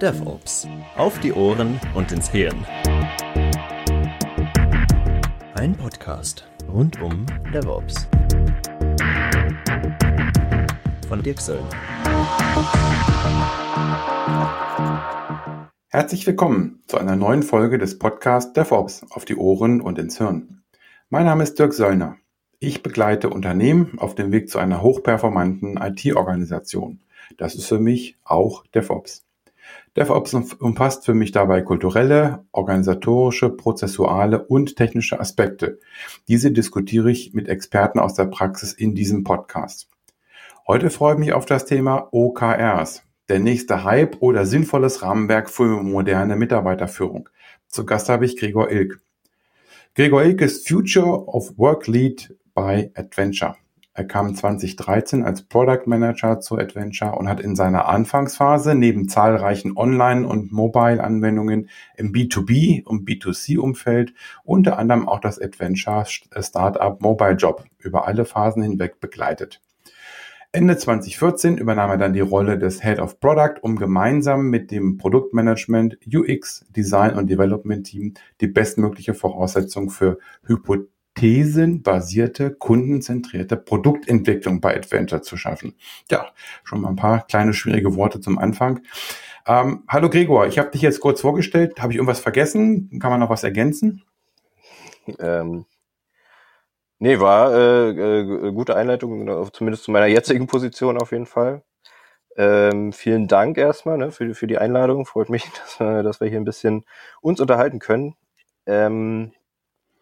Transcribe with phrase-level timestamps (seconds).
[0.00, 0.66] DevOps.
[0.96, 2.64] Auf die Ohren und ins Hirn.
[5.56, 8.08] Ein Podcast rund um DevOps.
[11.06, 11.68] Von Dirk Söllner.
[15.88, 20.62] Herzlich willkommen zu einer neuen Folge des Podcasts DevOps auf die Ohren und ins Hirn.
[21.10, 22.16] Mein Name ist Dirk Söllner.
[22.58, 27.00] Ich begleite Unternehmen auf dem Weg zu einer hochperformanten IT-Organisation.
[27.36, 29.26] Das ist für mich auch DevOps.
[29.96, 35.80] DevOps umfasst für mich dabei kulturelle, organisatorische, prozessuale und technische Aspekte.
[36.28, 39.88] Diese diskutiere ich mit Experten aus der Praxis in diesem Podcast.
[40.66, 45.82] Heute freue ich mich auf das Thema OKRs, der nächste Hype oder sinnvolles Rahmenwerk für
[45.82, 47.28] moderne Mitarbeiterführung.
[47.66, 49.00] Zu Gast habe ich Gregor Ilk.
[49.94, 53.56] Gregor Ilk ist Future of Work Lead bei Adventure.
[53.92, 59.76] Er kam 2013 als Product Manager zu Adventure und hat in seiner Anfangsphase neben zahlreichen
[59.76, 67.64] Online- und Mobile-Anwendungen im B2B- und B2C-Umfeld unter anderem auch das Adventure Startup Mobile Job
[67.78, 69.60] über alle Phasen hinweg begleitet.
[70.52, 74.98] Ende 2014 übernahm er dann die Rolle des Head of Product, um gemeinsam mit dem
[74.98, 84.76] Produktmanagement, UX, Design und Development Team die bestmögliche Voraussetzung für Hypothesen thesenbasierte, kundenzentrierte Produktentwicklung bei
[84.76, 85.74] Adventure zu schaffen.
[86.10, 86.28] Ja,
[86.64, 88.80] schon mal ein paar kleine schwierige Worte zum Anfang.
[89.46, 91.80] Ähm, hallo Gregor, ich habe dich jetzt kurz vorgestellt.
[91.80, 92.98] Habe ich irgendwas vergessen?
[93.00, 94.02] Kann man noch was ergänzen?
[95.18, 95.66] Ähm,
[96.98, 101.62] nee, war äh, äh, gute Einleitung, zumindest zu meiner jetzigen Position auf jeden Fall.
[102.36, 105.04] Ähm, vielen Dank erstmal ne, für, für die Einladung.
[105.06, 106.84] Freut mich, dass, äh, dass wir hier ein bisschen
[107.20, 108.14] uns unterhalten können.
[108.66, 109.32] Ähm,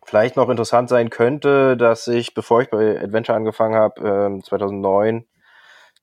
[0.08, 5.26] vielleicht noch interessant sein könnte, dass ich, bevor ich bei Adventure angefangen habe, äh, 2009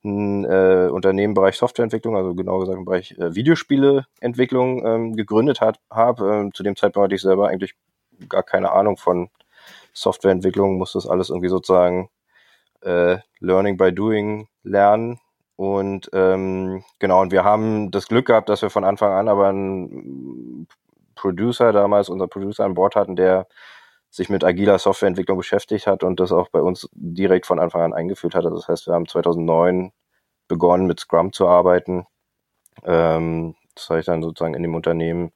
[0.03, 5.59] ein äh, Unternehmen im Bereich Softwareentwicklung, also genau gesagt im Bereich äh, Videospieleentwicklung ähm, gegründet
[5.59, 6.31] habe.
[6.31, 7.73] Ähm, zu dem Zeitpunkt hatte ich selber eigentlich
[8.30, 9.30] gar keine Ahnung von
[9.94, 12.10] Softwareentwicklung, musste das alles irgendwie sozusagen
[12.82, 15.20] äh, Learning by Doing lernen.
[15.55, 19.48] Und ähm, genau, und wir haben das Glück gehabt, dass wir von Anfang an aber
[19.48, 20.67] einen
[21.15, 23.48] Producer damals, unser Producer an Bord hatten, der
[24.15, 27.93] sich mit agiler Softwareentwicklung beschäftigt hat und das auch bei uns direkt von Anfang an
[27.93, 28.45] eingeführt hat.
[28.45, 29.92] Also das heißt, wir haben 2009
[30.48, 32.05] begonnen mit Scrum zu arbeiten.
[32.83, 35.33] Ähm, das habe ich dann sozusagen in dem Unternehmen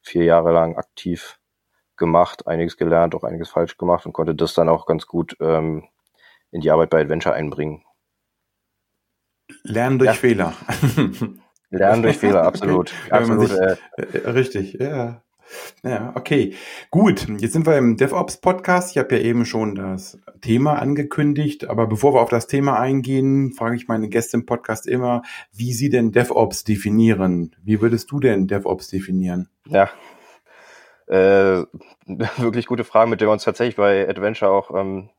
[0.00, 1.38] vier Jahre lang aktiv
[1.98, 5.84] gemacht, einiges gelernt, auch einiges falsch gemacht und konnte das dann auch ganz gut ähm,
[6.50, 7.84] in die Arbeit bei Adventure einbringen.
[9.62, 10.14] Lernen durch ja.
[10.14, 10.54] Fehler.
[11.68, 12.94] Lernen durch Fehler, absolut.
[13.10, 15.21] absolut sich, äh, äh, richtig, ja.
[15.82, 16.54] Ja, okay.
[16.90, 18.92] Gut, jetzt sind wir im DevOps-Podcast.
[18.92, 23.52] Ich habe ja eben schon das Thema angekündigt, aber bevor wir auf das Thema eingehen,
[23.52, 27.54] frage ich meine Gäste im Podcast immer, wie sie denn DevOps definieren.
[27.62, 29.48] Wie würdest du denn DevOps definieren?
[29.66, 29.90] Ja,
[31.06, 31.64] äh,
[32.38, 35.10] wirklich gute Frage, mit der wir uns tatsächlich bei Adventure auch ähm,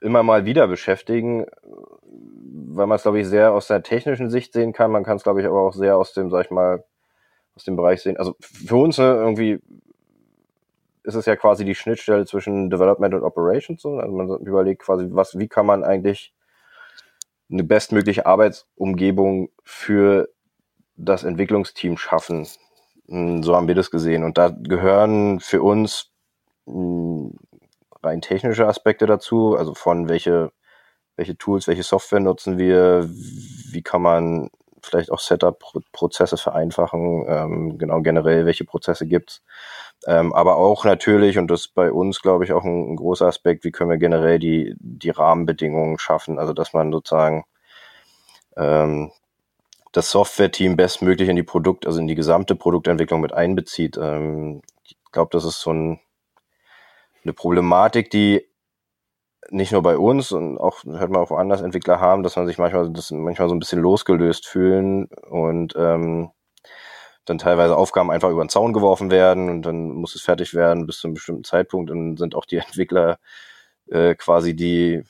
[0.00, 1.46] immer mal wieder beschäftigen,
[2.02, 4.90] weil man es, glaube ich, sehr aus der technischen Sicht sehen kann.
[4.90, 6.84] Man kann es, glaube ich, aber auch sehr aus dem, sag ich mal,
[7.56, 8.16] aus dem Bereich sehen.
[8.16, 9.60] Also für uns ne, irgendwie
[11.04, 13.84] ist es ja quasi die Schnittstelle zwischen Development und Operations.
[13.84, 16.34] Also man überlegt quasi, was, wie kann man eigentlich
[17.50, 20.28] eine bestmögliche Arbeitsumgebung für
[20.96, 22.46] das Entwicklungsteam schaffen.
[23.08, 24.24] Hm, so haben wir das gesehen.
[24.24, 26.10] Und da gehören für uns
[26.66, 27.34] hm,
[28.02, 30.52] rein technische Aspekte dazu, also von welche,
[31.16, 34.50] welche Tools, welche Software nutzen wir, wie kann man
[34.84, 39.42] vielleicht auch Setup-Prozesse vereinfachen, ähm, genau generell, welche Prozesse gibt's.
[40.06, 43.26] Ähm, aber auch natürlich, und das ist bei uns, glaube ich, auch ein, ein, großer
[43.26, 47.44] Aspekt, wie können wir generell die, die Rahmenbedingungen schaffen, also dass man sozusagen
[48.56, 49.12] ähm,
[49.92, 53.96] das Software-Team bestmöglich in die Produkt, also in die gesamte Produktentwicklung mit einbezieht.
[53.96, 56.00] Ähm, ich glaube, das ist so ein,
[57.22, 58.46] eine Problematik, die
[59.50, 62.58] nicht nur bei uns und auch hört man auch woanders Entwickler haben, dass man sich
[62.58, 66.30] manchmal, das manchmal so ein bisschen losgelöst fühlen und ähm,
[67.24, 70.86] dann teilweise Aufgaben einfach über den Zaun geworfen werden und dann muss es fertig werden
[70.86, 73.18] bis zu einem bestimmten Zeitpunkt und sind auch die Entwickler
[73.88, 75.04] äh, quasi die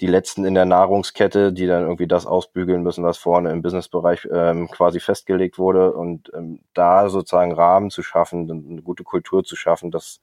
[0.00, 4.28] die letzten in der Nahrungskette, die dann irgendwie das ausbügeln müssen, was vorne im Businessbereich
[4.32, 9.56] ähm, quasi festgelegt wurde und ähm, da sozusagen Rahmen zu schaffen, eine gute Kultur zu
[9.56, 10.20] schaffen, dass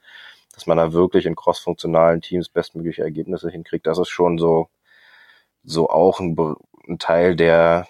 [0.55, 3.85] dass man da wirklich in crossfunktionalen Teams bestmögliche Ergebnisse hinkriegt.
[3.87, 4.69] Das ist schon so,
[5.63, 6.35] so auch ein,
[6.87, 7.87] ein Teil, der,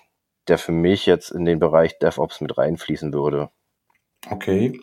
[0.48, 3.50] der für mich jetzt in den Bereich DevOps mit reinfließen würde.
[4.32, 4.82] Okay.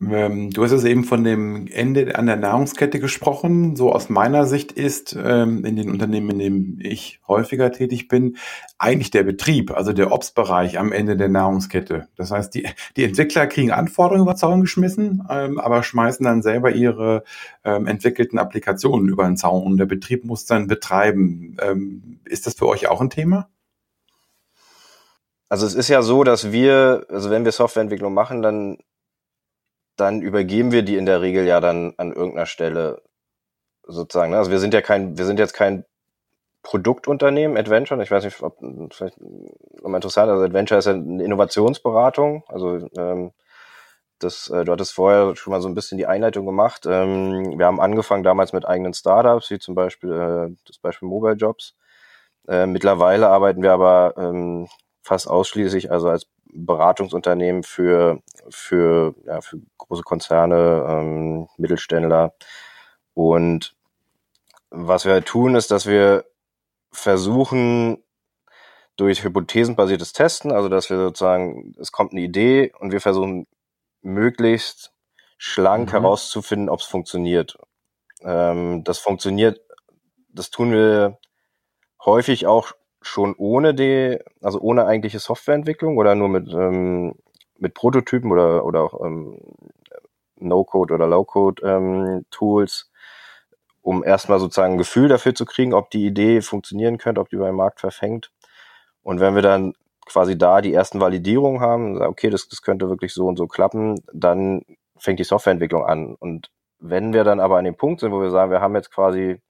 [0.00, 3.76] Ähm, du hast es eben von dem Ende an der Nahrungskette gesprochen.
[3.76, 8.36] So aus meiner Sicht ist ähm, in den Unternehmen, in denen ich häufiger tätig bin,
[8.78, 12.08] eigentlich der Betrieb, also der Ops-Bereich am Ende der Nahrungskette.
[12.16, 16.72] Das heißt, die, die Entwickler kriegen Anforderungen über Zaun geschmissen, ähm, aber schmeißen dann selber
[16.72, 17.24] ihre
[17.62, 21.56] entwickelten Applikationen über den Zaun und der Betrieb muss dann betreiben.
[22.24, 23.50] Ist das für euch auch ein Thema?
[25.48, 28.78] Also es ist ja so, dass wir, also wenn wir Softwareentwicklung machen, dann,
[29.96, 33.02] dann übergeben wir die in der Regel ja dann an irgendeiner Stelle
[33.84, 34.32] sozusagen.
[34.32, 34.38] Ne?
[34.38, 35.84] Also wir sind ja kein, wir sind jetzt kein
[36.62, 38.02] Produktunternehmen, Adventure.
[38.02, 38.58] Ich weiß nicht, ob
[38.92, 42.44] vielleicht noch interessant, also Adventure ist ja eine Innovationsberatung.
[42.48, 43.32] Also ähm,
[44.18, 46.84] das, äh, du hattest vorher schon mal so ein bisschen die Einleitung gemacht.
[46.86, 51.34] Ähm, wir haben angefangen damals mit eigenen Startups, wie zum Beispiel äh, das Beispiel Mobile
[51.34, 51.74] Jobs.
[52.48, 54.68] Äh, mittlerweile arbeiten wir aber ähm,
[55.08, 62.34] fast ausschließlich also als Beratungsunternehmen für, für, ja, für große Konzerne, ähm, Mittelständler.
[63.14, 63.74] Und
[64.70, 66.24] was wir tun, ist, dass wir
[66.92, 68.02] versuchen,
[68.98, 73.46] durch hypothesenbasiertes Testen, also dass wir sozusagen, es kommt eine Idee und wir versuchen
[74.02, 74.92] möglichst
[75.38, 75.92] schlank mhm.
[75.92, 77.56] herauszufinden, ob es funktioniert.
[78.22, 79.60] Ähm, das funktioniert,
[80.30, 81.18] das tun wir
[82.04, 82.72] häufig auch
[83.02, 87.14] schon ohne die, also ohne eigentliche Softwareentwicklung oder nur mit, ähm,
[87.58, 89.38] mit Prototypen oder, oder auch ähm,
[90.36, 92.98] No-Code oder Low-Code-Tools, ähm,
[93.82, 97.36] um erstmal sozusagen ein Gefühl dafür zu kriegen, ob die Idee funktionieren könnte, ob die
[97.36, 98.30] beim Markt verfängt.
[99.02, 99.74] Und wenn wir dann
[100.06, 104.00] quasi da die ersten Validierungen haben, okay, das, das könnte wirklich so und so klappen,
[104.12, 104.62] dann
[104.96, 106.14] fängt die Softwareentwicklung an.
[106.14, 108.90] Und wenn wir dann aber an dem Punkt sind, wo wir sagen, wir haben jetzt
[108.90, 109.40] quasi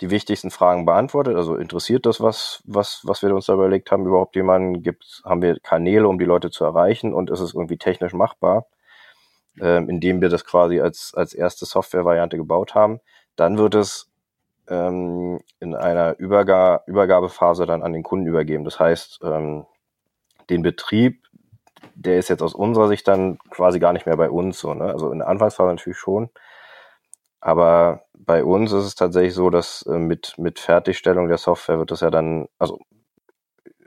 [0.00, 1.36] die wichtigsten Fragen beantwortet.
[1.36, 4.82] Also interessiert das was, was, was wir uns da überlegt haben, überhaupt jemanden?
[4.82, 8.66] Gibt, haben wir Kanäle, um die Leute zu erreichen und ist es irgendwie technisch machbar,
[9.60, 13.00] ähm, indem wir das quasi als, als erste Software-Variante gebaut haben.
[13.36, 14.10] Dann wird es
[14.68, 18.64] ähm, in einer Überga Übergabephase dann an den Kunden übergeben.
[18.64, 19.66] Das heißt, ähm,
[20.50, 21.24] den Betrieb,
[21.94, 24.58] der ist jetzt aus unserer Sicht dann quasi gar nicht mehr bei uns.
[24.58, 24.84] So, ne?
[24.84, 26.30] Also in der Anfangsphase natürlich schon.
[27.46, 31.92] Aber bei uns ist es tatsächlich so, dass äh, mit, mit Fertigstellung der Software wird
[31.92, 32.80] das ja dann, also,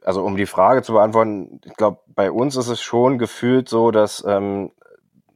[0.02, 3.92] also um die Frage zu beantworten, ich glaube, bei uns ist es schon gefühlt so,
[3.92, 4.72] dass ähm,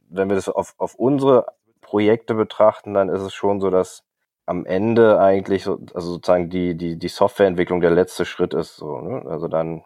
[0.08, 1.48] wenn wir das auf, auf unsere
[1.82, 4.04] Projekte betrachten, dann ist es schon so, dass
[4.46, 8.76] am Ende eigentlich so, also sozusagen die, die, die Softwareentwicklung der letzte Schritt ist.
[8.76, 9.28] So, ne?
[9.28, 9.84] Also dann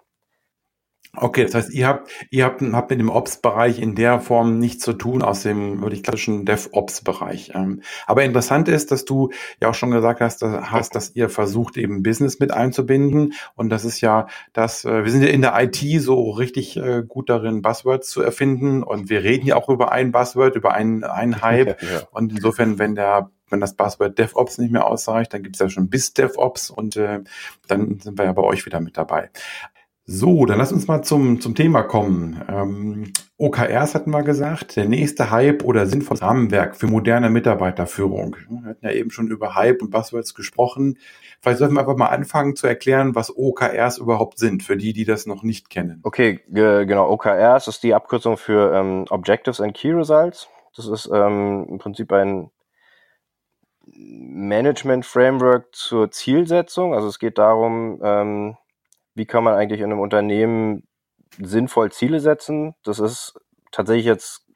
[1.17, 4.85] Okay, das heißt, ihr habt, ihr habt, habt mit dem Ops-Bereich in der Form nichts
[4.85, 7.53] zu tun aus dem wirklich klassischen DevOps-Bereich.
[7.55, 11.31] Ähm, aber interessant ist, dass du ja auch schon gesagt hast, dass, hast, dass ihr
[11.31, 13.33] versucht, eben Business mit einzubinden.
[13.55, 17.03] Und das ist ja das, äh, wir sind ja in der IT so richtig äh,
[17.07, 18.83] gut darin, Buzzwords zu erfinden.
[18.83, 21.83] Und wir reden ja auch über ein Buzzword, über einen, einen Hype.
[21.83, 22.03] Ja, ja.
[22.11, 25.71] Und insofern, wenn der wenn das Buzzword DevOps nicht mehr ausreicht, dann gibt es ja
[25.71, 27.21] schon bis DevOps und äh,
[27.67, 29.31] dann sind wir ja bei euch wieder mit dabei.
[30.11, 32.43] So, dann lass uns mal zum, zum Thema kommen.
[32.49, 38.37] Ähm, OKRs hatten wir gesagt, der nächste Hype oder sinnvolles Rahmenwerk für moderne Mitarbeiterführung.
[38.49, 40.97] Wir hatten ja eben schon über Hype und Buzzwords gesprochen.
[41.41, 45.05] Vielleicht sollten wir einfach mal anfangen zu erklären, was OKRs überhaupt sind, für die, die
[45.05, 46.01] das noch nicht kennen.
[46.05, 47.11] Okay, genau.
[47.11, 50.49] OKRs ist die Abkürzung für ähm, Objectives and Key Results.
[50.75, 52.51] Das ist ähm, im Prinzip ein
[53.85, 56.95] Management-Framework zur Zielsetzung.
[56.95, 58.57] Also es geht darum, ähm,
[59.19, 60.89] wie kann man eigentlich in einem Unternehmen
[61.39, 62.75] sinnvoll Ziele setzen.
[62.85, 63.39] Das ist
[63.71, 64.47] tatsächlich jetzt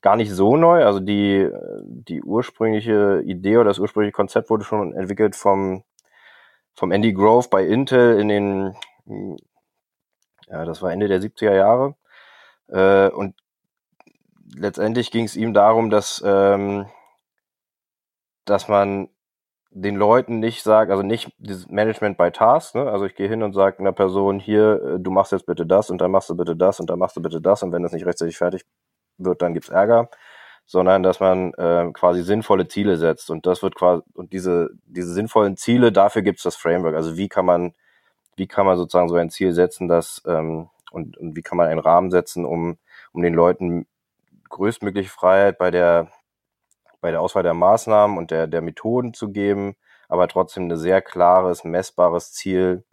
[0.00, 0.84] gar nicht so neu.
[0.84, 1.48] Also die,
[1.84, 5.84] die ursprüngliche Idee oder das ursprüngliche Konzept wurde schon entwickelt vom,
[6.74, 8.74] vom Andy Grove bei Intel in den,
[10.48, 11.94] ja, das war Ende der 70er Jahre.
[12.68, 13.36] Äh, und
[14.54, 16.86] letztendlich ging es ihm darum, dass, ähm,
[18.44, 19.08] dass man
[19.74, 22.90] den Leuten nicht sage, also nicht dieses Management by Task, ne?
[22.90, 25.88] also ich gehe hin und sage einer Person hier, äh, du machst jetzt bitte das
[25.90, 27.92] und dann machst du bitte das und dann machst du bitte das und wenn das
[27.92, 28.64] nicht rechtzeitig fertig
[29.16, 30.10] wird, dann gibt's Ärger,
[30.66, 35.12] sondern dass man äh, quasi sinnvolle Ziele setzt und das wird quasi und diese diese
[35.12, 36.94] sinnvollen Ziele, dafür gibt's das Framework.
[36.94, 37.74] Also wie kann man
[38.36, 41.68] wie kann man sozusagen so ein Ziel setzen, dass ähm, und, und wie kann man
[41.68, 42.78] einen Rahmen setzen, um
[43.12, 43.86] um den Leuten
[44.50, 46.08] größtmögliche Freiheit bei der
[47.02, 49.76] bei der Auswahl der Maßnahmen und der, der Methoden zu geben,
[50.08, 52.84] aber trotzdem ein sehr klares, messbares Ziel,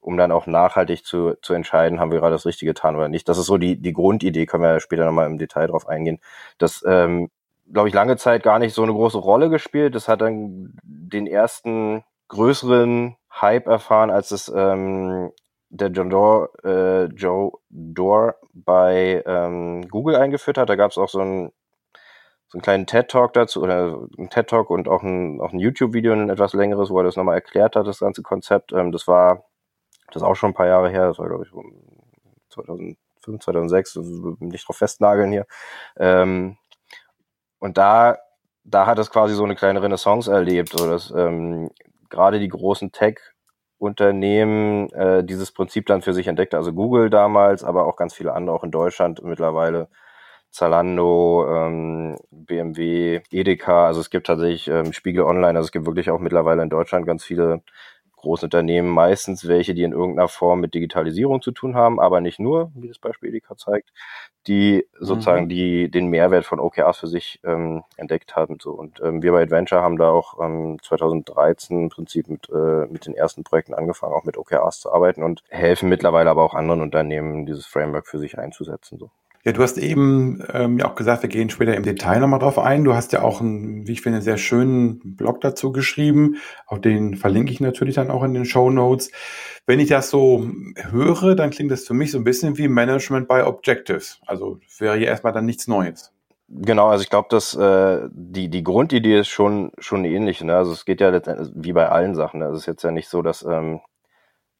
[0.00, 3.28] um dann auch nachhaltig zu, zu entscheiden, haben wir gerade das Richtige getan oder nicht.
[3.28, 6.18] Das ist so die, die Grundidee, können wir später nochmal im Detail drauf eingehen.
[6.58, 7.30] Das, ähm,
[7.72, 9.94] glaube ich, lange Zeit gar nicht so eine große Rolle gespielt.
[9.94, 15.30] Das hat dann den ersten größeren Hype erfahren, als es ähm,
[15.68, 20.68] der John Doerr, äh, Joe Doerr bei ähm, Google eingeführt hat.
[20.68, 21.52] Da gab es auch so einen,
[22.52, 26.28] so einen kleinen TED-Talk dazu, oder ein TED-Talk und auch ein, auch ein YouTube-Video, ein
[26.28, 28.72] etwas längeres, wo er das nochmal erklärt hat, das ganze Konzept.
[28.74, 29.46] Ähm, das war,
[30.08, 31.50] das ist auch schon ein paar Jahre her, das war, glaube ich,
[32.50, 32.98] 2005,
[33.42, 33.96] 2006,
[34.40, 35.46] nicht drauf festnageln hier.
[35.96, 36.58] Ähm,
[37.58, 38.18] und da,
[38.64, 41.70] da hat es quasi so eine kleine Renaissance erlebt, so dass ähm,
[42.10, 46.58] gerade die großen Tech-Unternehmen äh, dieses Prinzip dann für sich entdeckte.
[46.58, 49.88] Also Google damals, aber auch ganz viele andere, auch in Deutschland mittlerweile.
[50.52, 56.10] Zalando, ähm, BMW, Edeka, also es gibt tatsächlich ähm, Spiegel Online, also es gibt wirklich
[56.10, 57.62] auch mittlerweile in Deutschland ganz viele
[58.22, 62.38] große Unternehmen, meistens welche, die in irgendeiner Form mit Digitalisierung zu tun haben, aber nicht
[62.38, 63.92] nur, wie das Beispiel Edeka zeigt,
[64.46, 65.48] die sozusagen mhm.
[65.48, 68.58] die den Mehrwert von OKRs für sich ähm, entdeckt haben.
[68.60, 68.72] So.
[68.72, 73.06] Und ähm, wir bei Adventure haben da auch ähm, 2013 im Prinzip mit, äh, mit
[73.06, 76.80] den ersten Projekten angefangen, auch mit OKRs zu arbeiten und helfen mittlerweile aber auch anderen
[76.80, 78.98] Unternehmen, dieses Framework für sich einzusetzen.
[78.98, 79.10] So.
[79.44, 82.60] Ja, du hast eben ähm, ja auch gesagt, wir gehen später im Detail nochmal drauf
[82.60, 82.84] ein.
[82.84, 86.36] Du hast ja auch einen, wie ich finde, sehr schönen Blog dazu geschrieben.
[86.66, 89.10] Auch den verlinke ich natürlich dann auch in den Show Notes.
[89.66, 90.48] Wenn ich das so
[90.90, 94.20] höre, dann klingt das für mich so ein bisschen wie Management by Objectives.
[94.26, 96.12] Also wäre hier erstmal dann nichts Neues.
[96.48, 100.44] Genau, also ich glaube, dass äh, die die Grundidee ist schon schon ähnlich.
[100.44, 100.54] Ne?
[100.54, 102.40] Also es geht ja letztendlich wie bei allen Sachen.
[102.40, 102.46] Ne?
[102.46, 103.80] Es ist jetzt ja nicht so, dass ähm,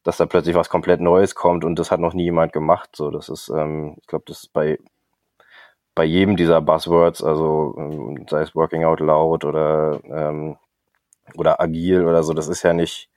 [0.02, 2.90] dass da plötzlich was komplett Neues kommt und das hat noch nie jemand gemacht.
[2.94, 4.78] So, das ist, ähm, ich glaube, das ist bei
[5.94, 10.56] bei jedem dieser Buzzwords, also ähm, sei es Working Out Loud oder ähm,
[11.36, 13.10] oder agil oder so, das ist ja nicht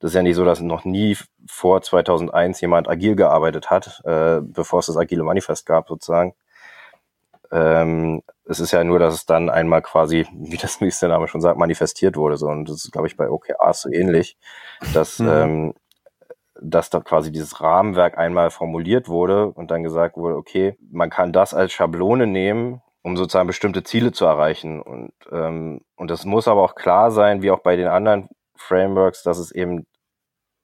[0.00, 1.16] das ist ja nicht so, dass noch nie
[1.48, 6.34] vor 2001 jemand agil gearbeitet hat, äh, bevor es das agile Manifest gab sozusagen.
[7.50, 11.40] Ähm, es ist ja nur, dass es dann einmal quasi, wie das nächste Name schon
[11.40, 12.36] sagt, manifestiert wurde.
[12.36, 12.46] So.
[12.48, 14.36] Und das ist, glaube ich, bei OKRs so ähnlich,
[14.92, 15.28] dass mhm.
[15.28, 15.74] ähm,
[16.60, 21.32] dass dort quasi dieses Rahmenwerk einmal formuliert wurde und dann gesagt wurde, okay, man kann
[21.32, 24.80] das als Schablone nehmen, um sozusagen bestimmte Ziele zu erreichen.
[24.80, 29.22] Und, ähm, und das muss aber auch klar sein, wie auch bei den anderen Frameworks,
[29.22, 29.86] dass es eben,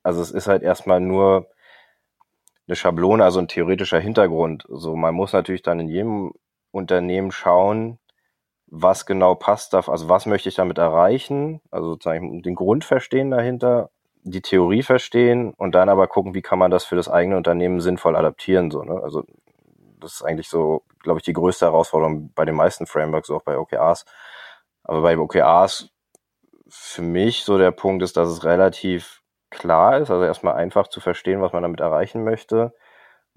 [0.03, 1.47] also es ist halt erstmal nur
[2.67, 4.65] eine Schablone, also ein theoretischer Hintergrund.
[4.69, 6.33] So, also man muss natürlich dann in jedem
[6.71, 7.99] Unternehmen schauen,
[8.67, 13.31] was genau passt da, also was möchte ich damit erreichen, also sozusagen den Grund verstehen
[13.31, 13.91] dahinter
[14.23, 17.81] die Theorie verstehen und dann aber gucken, wie kann man das für das eigene Unternehmen
[17.81, 18.71] sinnvoll adaptieren.
[18.71, 19.01] So, ne?
[19.03, 19.25] Also
[20.01, 23.59] das ist eigentlich so, glaube ich, die größte Herausforderung bei den meisten Frameworks, auch bei
[23.59, 24.05] OKRs.
[24.85, 25.91] Aber bei OKRs
[26.69, 31.01] für mich so der Punkt ist, dass es relativ klar ist, also erstmal einfach zu
[31.01, 32.73] verstehen, was man damit erreichen möchte.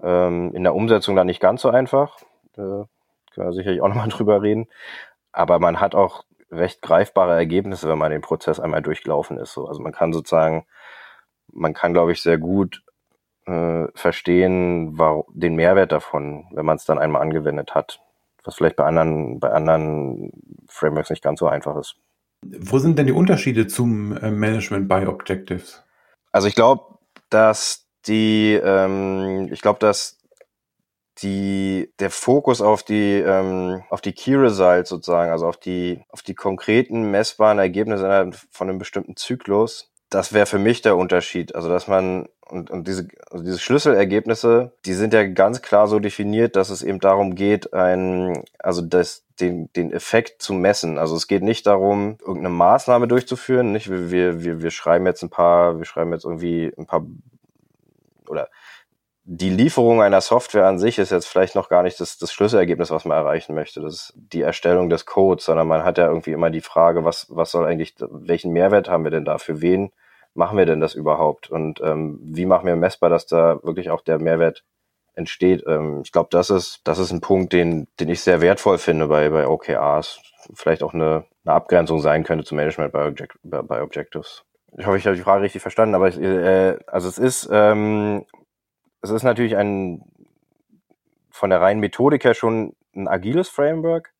[0.02, 2.18] Ähm, in der Umsetzung dann nicht ganz so einfach.
[2.54, 2.84] Äh,
[3.34, 4.68] können wir sicherlich auch nochmal drüber reden.
[5.32, 9.52] Aber man hat auch recht greifbare Ergebnisse, wenn man den Prozess einmal durchlaufen ist.
[9.52, 9.66] So.
[9.66, 10.64] Also man kann sozusagen
[11.56, 12.82] man kann, glaube ich, sehr gut
[13.46, 14.98] äh, verstehen,
[15.34, 18.00] den Mehrwert davon, wenn man es dann einmal angewendet hat,
[18.44, 20.32] was vielleicht bei anderen, bei anderen
[20.68, 21.96] Frameworks nicht ganz so einfach ist.
[22.42, 25.82] Wo sind denn die Unterschiede zum äh, Management by Objectives?
[26.32, 26.98] Also ich glaube,
[27.30, 30.18] dass die, ähm, ich glaube, dass
[31.22, 36.22] die, der Fokus auf die, ähm, auf die Key Results sozusagen, also auf die, auf
[36.22, 41.54] die konkreten messbaren Ergebnisse von einem bestimmten Zyklus, das wäre für mich der Unterschied.
[41.54, 45.98] Also, dass man, und, und diese, also diese Schlüsselergebnisse, die sind ja ganz klar so
[45.98, 50.98] definiert, dass es eben darum geht, ein, also das, den, den Effekt zu messen.
[50.98, 53.72] Also es geht nicht darum, irgendeine Maßnahme durchzuführen.
[53.72, 57.04] Nicht, wir, wir, wir schreiben jetzt ein paar, wir schreiben jetzt irgendwie ein paar
[58.28, 58.48] oder
[59.28, 62.92] die Lieferung einer Software an sich ist jetzt vielleicht noch gar nicht das, das Schlüsselergebnis,
[62.92, 63.80] was man erreichen möchte.
[63.80, 67.26] Das ist die Erstellung des Codes, sondern man hat ja irgendwie immer die Frage, was,
[67.28, 69.38] was soll eigentlich, welchen Mehrwert haben wir denn da?
[69.38, 69.90] Für wen
[70.34, 71.50] machen wir denn das überhaupt?
[71.50, 74.62] Und ähm, wie machen wir messbar, dass da wirklich auch der Mehrwert
[75.14, 75.64] entsteht?
[75.66, 79.08] Ähm, ich glaube, das ist, das ist ein Punkt, den, den ich sehr wertvoll finde
[79.08, 80.20] bei, bei OKRs.
[80.54, 84.44] Vielleicht auch eine, eine Abgrenzung sein könnte zum Management bei, Object, bei Objectives.
[84.78, 88.24] Ich hoffe, ich habe die Frage richtig verstanden, aber ich, äh, also es ist, ähm,
[89.06, 90.02] es ist natürlich ein
[91.30, 94.14] von der reinen Methodik her schon ein agiles Framework,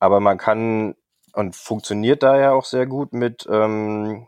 [0.00, 0.96] aber man kann
[1.32, 4.26] und funktioniert daher auch sehr gut mit ähm,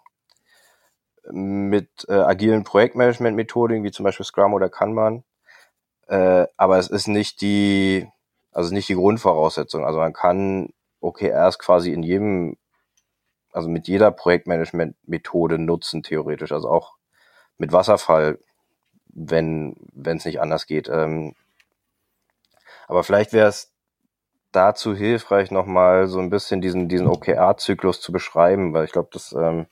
[1.30, 5.24] mit äh, agilen Projektmanagement-Methodiken wie zum Beispiel Scrum oder Kanban.
[6.06, 8.08] Äh, aber es ist nicht die,
[8.52, 9.84] also nicht die Grundvoraussetzung.
[9.84, 12.56] Also man kann OKRs quasi in jedem,
[13.52, 16.52] also mit jeder Projektmanagement-Methode nutzen, theoretisch.
[16.52, 16.94] Also auch
[17.58, 18.38] mit Wasserfall
[19.16, 20.88] wenn wenn es nicht anders geht.
[20.88, 21.34] Ähm,
[22.86, 23.72] aber vielleicht wäre es
[24.52, 29.32] dazu hilfreich, nochmal so ein bisschen diesen, diesen OKR-Zyklus zu beschreiben, weil ich glaube, das,
[29.32, 29.66] ähm,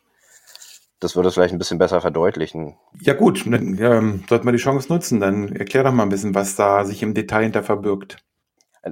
[1.01, 2.77] das würde es vielleicht ein bisschen besser verdeutlichen.
[3.01, 5.21] Ja gut, dann ähm, sollten wir die Chance nutzen.
[5.21, 8.19] Dann erklär doch mal ein bisschen, was da sich im Detail hinter verbirgt.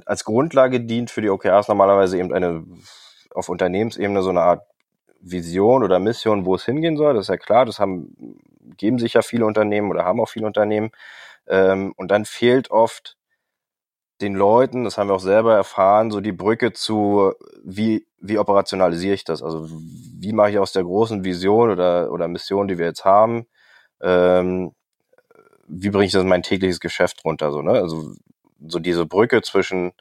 [0.05, 2.65] Als Grundlage dient für die OKRs normalerweise eben eine
[3.33, 4.63] auf Unternehmensebene so eine Art
[5.23, 7.13] Vision oder Mission, wo es hingehen soll.
[7.13, 8.15] Das ist ja klar, das haben,
[8.77, 10.91] geben sich ja viele Unternehmen oder haben auch viele Unternehmen.
[11.47, 13.17] Ähm, und dann fehlt oft
[14.21, 19.15] den Leuten, das haben wir auch selber erfahren, so die Brücke zu, wie, wie operationalisiere
[19.15, 19.41] ich das?
[19.41, 23.47] Also wie mache ich aus der großen Vision oder, oder Mission, die wir jetzt haben,
[24.01, 24.73] ähm,
[25.67, 27.51] wie bringe ich das in mein tägliches Geschäft runter?
[27.51, 27.71] So, ne?
[27.71, 28.13] Also
[28.67, 29.93] so diese Brücke zwischen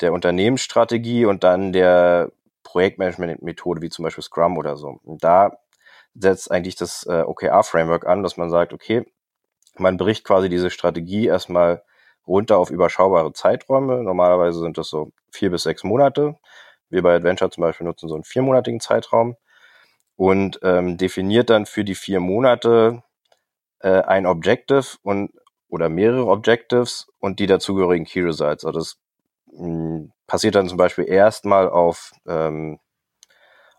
[0.00, 2.32] der Unternehmensstrategie und dann der
[2.70, 5.00] Projektmanagement-Methode, wie zum Beispiel Scrum oder so.
[5.02, 5.58] Und da
[6.14, 9.04] setzt eigentlich das äh, OKR-Framework an, dass man sagt, okay,
[9.76, 11.82] man bricht quasi diese Strategie erstmal
[12.26, 14.02] runter auf überschaubare Zeiträume.
[14.04, 16.36] Normalerweise sind das so vier bis sechs Monate.
[16.88, 19.36] Wir bei Adventure zum Beispiel nutzen so einen viermonatigen Zeitraum
[20.16, 23.02] und ähm, definiert dann für die vier Monate
[23.80, 25.32] äh, ein Objective und
[25.68, 28.64] oder mehrere Objectives und die dazugehörigen Key Results.
[28.64, 28.98] Also das
[29.52, 32.78] mh, hm, passiert dann zum Beispiel erstmal auf ähm,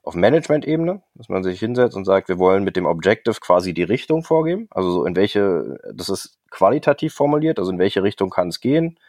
[0.03, 3.83] auf Management-Ebene, dass man sich hinsetzt und sagt, wir wollen mit dem Objective quasi die
[3.83, 4.67] Richtung vorgeben.
[4.71, 8.99] Also so in welche, das ist qualitativ formuliert, also in welche Richtung kann es gehen.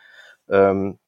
[0.49, 0.99] Ähm,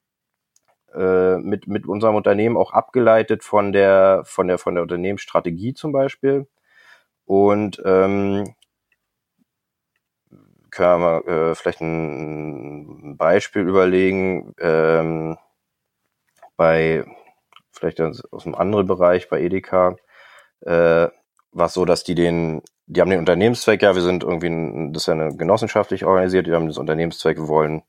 [0.93, 5.93] äh, mit, mit unserem Unternehmen auch abgeleitet von der, von der, von der Unternehmensstrategie zum
[5.93, 6.47] Beispiel.
[7.25, 8.55] Und ähm,
[10.71, 14.53] können wir äh, vielleicht ein Beispiel überlegen.
[14.59, 15.37] Ähm,
[16.57, 17.05] bei
[17.71, 19.97] vielleicht aus einem anderen Bereich bei Edeka,
[20.61, 21.07] äh,
[21.51, 24.93] war es so, dass die den, die haben den Unternehmenszweck, ja, wir sind irgendwie, ein,
[24.93, 27.83] das ist ja eine genossenschaftlich organisiert, die haben das Unternehmenszweck, wir wollen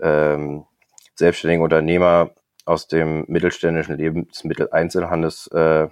[0.00, 0.64] ähm,
[1.14, 2.30] selbstständige Unternehmer
[2.64, 5.88] aus dem mittelständischen Lebensmitteleinzelhandels äh,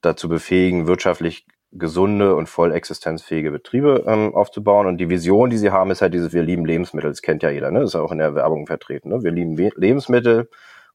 [0.00, 4.86] dazu befähigen, wirtschaftlich gesunde und voll existenzfähige Betriebe ähm, aufzubauen.
[4.86, 7.10] Und die Vision, die sie haben, ist halt dieses, wir lieben Lebensmittel.
[7.10, 7.80] Das kennt ja jeder, ne?
[7.80, 9.10] Das ist auch in der Werbung vertreten.
[9.10, 9.22] Ne?
[9.22, 10.48] Wir lieben Lebensmittel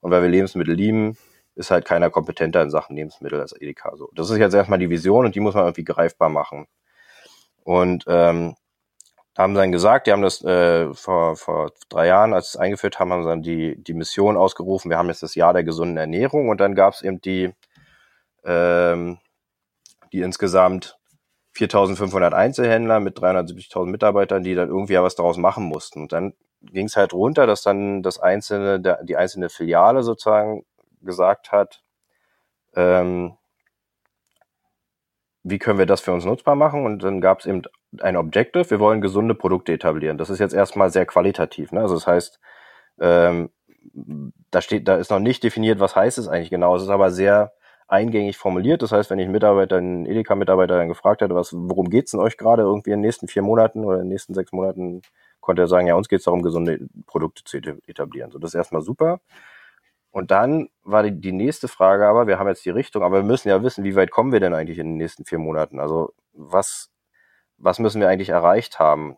[0.04, 1.18] und weil wir Lebensmittel lieben,
[1.56, 3.96] ist halt keiner kompetenter in Sachen Lebensmittel als Edeka.
[3.96, 6.68] So, das ist jetzt erstmal die Vision und die muss man irgendwie greifbar machen.
[7.64, 8.56] Und ähm,
[9.38, 13.00] haben dann gesagt, die haben das äh, vor, vor drei Jahren, als sie es eingeführt
[13.00, 15.96] haben, haben sie dann die, die Mission ausgerufen, wir haben jetzt das Jahr der gesunden
[15.96, 17.54] Ernährung und dann gab es eben die,
[18.44, 19.20] ähm,
[20.12, 20.98] die insgesamt
[21.56, 26.02] 4.500 Einzelhändler mit 370.000 Mitarbeitern, die dann irgendwie ja was daraus machen mussten.
[26.04, 30.66] Und dann ging es halt runter, dass dann das einzelne, die einzelne Filiale sozusagen
[31.02, 31.84] gesagt hat,
[32.76, 33.38] ähm,
[35.44, 36.86] wie können wir das für uns nutzbar machen?
[36.86, 37.64] Und dann gab es eben
[38.00, 40.18] ein Objective, wir wollen gesunde Produkte etablieren.
[40.18, 41.72] Das ist jetzt erstmal sehr qualitativ.
[41.72, 41.82] Ne?
[41.82, 42.40] Also das heißt,
[43.00, 43.50] ähm,
[44.52, 46.76] da steht, da ist noch nicht definiert, was heißt es eigentlich genau.
[46.76, 47.54] Es ist aber sehr
[47.88, 48.82] eingängig formuliert.
[48.82, 52.20] Das heißt, wenn ich einen Mitarbeiter, einen Edeka-Mitarbeiter dann gefragt hätte, was, worum geht's denn
[52.20, 55.02] euch gerade irgendwie in den nächsten vier Monaten oder in den nächsten sechs Monaten,
[55.40, 58.32] konnte er sagen, ja, uns geht es darum, gesunde Produkte zu etablieren.
[58.32, 59.20] So, das ist erstmal super.
[60.12, 63.24] Und dann war die, die nächste Frage aber, wir haben jetzt die Richtung, aber wir
[63.24, 65.80] müssen ja wissen, wie weit kommen wir denn eigentlich in den nächsten vier Monaten?
[65.80, 66.92] Also was,
[67.58, 69.18] was müssen wir eigentlich erreicht haben?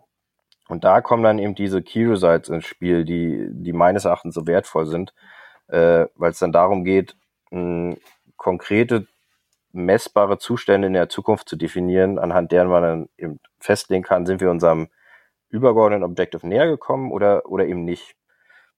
[0.68, 4.48] Und da kommen dann eben diese Key Results ins Spiel, die, die meines Erachtens so
[4.48, 5.14] wertvoll sind,
[5.68, 7.16] äh, weil es dann darum geht,
[7.52, 7.98] mh,
[8.46, 9.08] konkrete
[9.72, 14.40] messbare Zustände in der Zukunft zu definieren, anhand deren man dann eben festlegen kann, sind
[14.40, 14.88] wir unserem
[15.50, 18.16] übergeordneten Objective näher gekommen oder, oder eben nicht.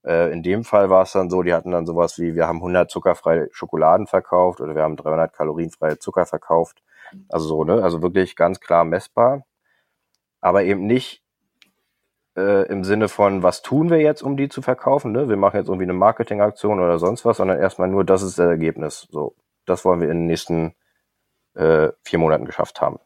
[0.05, 2.59] Äh, in dem Fall war es dann so, die hatten dann sowas wie, wir haben
[2.59, 6.81] 100 zuckerfreie Schokoladen verkauft oder wir haben 300 kalorienfreie Zucker verkauft.
[7.27, 7.83] Also so, ne?
[7.83, 9.43] Also wirklich ganz klar messbar.
[10.39, 11.21] Aber eben nicht
[12.37, 15.11] äh, im Sinne von, was tun wir jetzt, um die zu verkaufen?
[15.11, 15.27] Ne?
[15.27, 18.47] Wir machen jetzt irgendwie eine Marketingaktion oder sonst was, sondern erstmal nur, das ist das
[18.47, 19.07] Ergebnis.
[19.11, 19.35] So,
[19.67, 20.75] das wollen wir in den nächsten
[21.55, 22.99] äh, vier Monaten geschafft haben.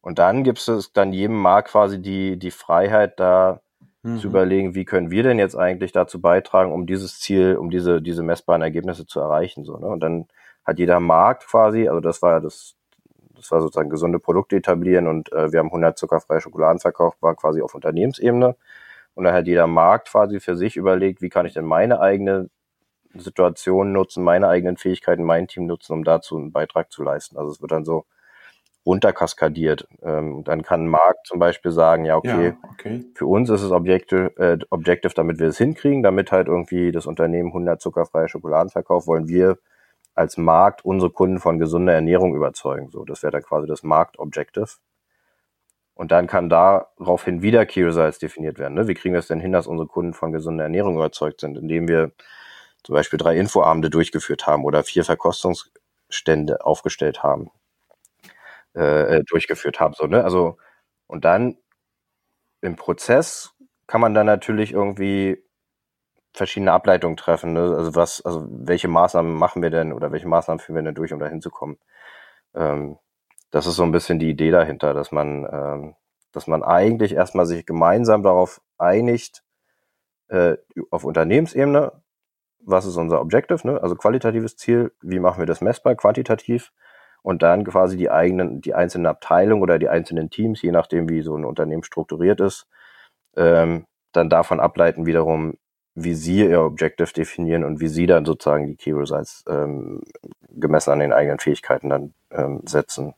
[0.00, 3.60] Und dann gibt es dann jedem Markt quasi die, die Freiheit, da
[4.02, 4.18] mhm.
[4.18, 8.00] zu überlegen, wie können wir denn jetzt eigentlich dazu beitragen, um dieses Ziel, um diese,
[8.00, 9.64] diese messbaren Ergebnisse zu erreichen.
[9.64, 9.86] So, ne?
[9.86, 10.28] Und dann
[10.64, 12.76] hat jeder Markt quasi, also das war ja das,
[13.34, 17.34] das war sozusagen gesunde Produkte etablieren und äh, wir haben 100 zuckerfreie Schokoladen verkauft, war
[17.34, 18.56] quasi auf Unternehmensebene.
[19.14, 22.50] Und dann hat jeder Markt quasi für sich überlegt, wie kann ich denn meine eigene
[23.20, 27.36] Situation nutzen, meine eigenen Fähigkeiten, mein Team nutzen, um dazu einen Beitrag zu leisten.
[27.36, 28.06] Also es wird dann so
[28.86, 29.88] runterkaskadiert.
[30.02, 33.04] Ähm, dann kann ein Markt zum Beispiel sagen, ja, okay, ja, okay.
[33.14, 37.06] für uns ist es Objective, äh, Objective, damit wir es hinkriegen, damit halt irgendwie das
[37.06, 39.58] Unternehmen 100 zuckerfreie Schokoladen verkauft, wollen wir
[40.14, 42.88] als Markt unsere Kunden von gesunder Ernährung überzeugen.
[42.90, 44.68] So, das wäre dann quasi das Markt-Objective.
[45.94, 48.74] Und dann kann daraufhin wieder Key Results definiert werden.
[48.74, 48.86] Ne?
[48.86, 51.88] Wie kriegen wir es denn hin, dass unsere Kunden von gesunder Ernährung überzeugt sind, indem
[51.88, 52.12] wir
[52.86, 57.50] zum Beispiel drei Infoabende durchgeführt haben oder vier Verkostungsstände aufgestellt haben.
[58.74, 59.94] äh, durchgeführt habe.
[59.96, 60.22] So, ne?
[60.24, 60.58] Also,
[61.06, 61.56] und dann
[62.60, 63.52] im Prozess
[63.86, 65.42] kann man dann natürlich irgendwie
[66.34, 67.54] verschiedene Ableitungen treffen.
[67.54, 67.60] Ne?
[67.76, 71.12] Also was, also welche Maßnahmen machen wir denn oder welche Maßnahmen führen wir denn durch,
[71.12, 71.78] um da hinzukommen?
[72.54, 72.98] Ähm,
[73.52, 75.96] das ist so ein bisschen die Idee dahinter, dass man, ähm,
[76.32, 79.42] dass man eigentlich erstmal sich gemeinsam darauf einigt,
[80.28, 80.56] äh,
[80.90, 81.92] auf Unternehmensebene,
[82.66, 83.80] was ist unser Objective, ne?
[83.82, 86.72] also qualitatives Ziel, wie machen wir das messbar, quantitativ
[87.22, 91.22] und dann quasi die eigenen, die einzelnen Abteilungen oder die einzelnen Teams, je nachdem wie
[91.22, 92.66] so ein Unternehmen strukturiert ist,
[93.36, 95.54] ähm, dann davon ableiten wiederum,
[95.94, 100.02] wie sie ihr Objective definieren und wie sie dann sozusagen die Key Results ähm,
[100.50, 103.14] gemessen an den eigenen Fähigkeiten dann ähm, setzen.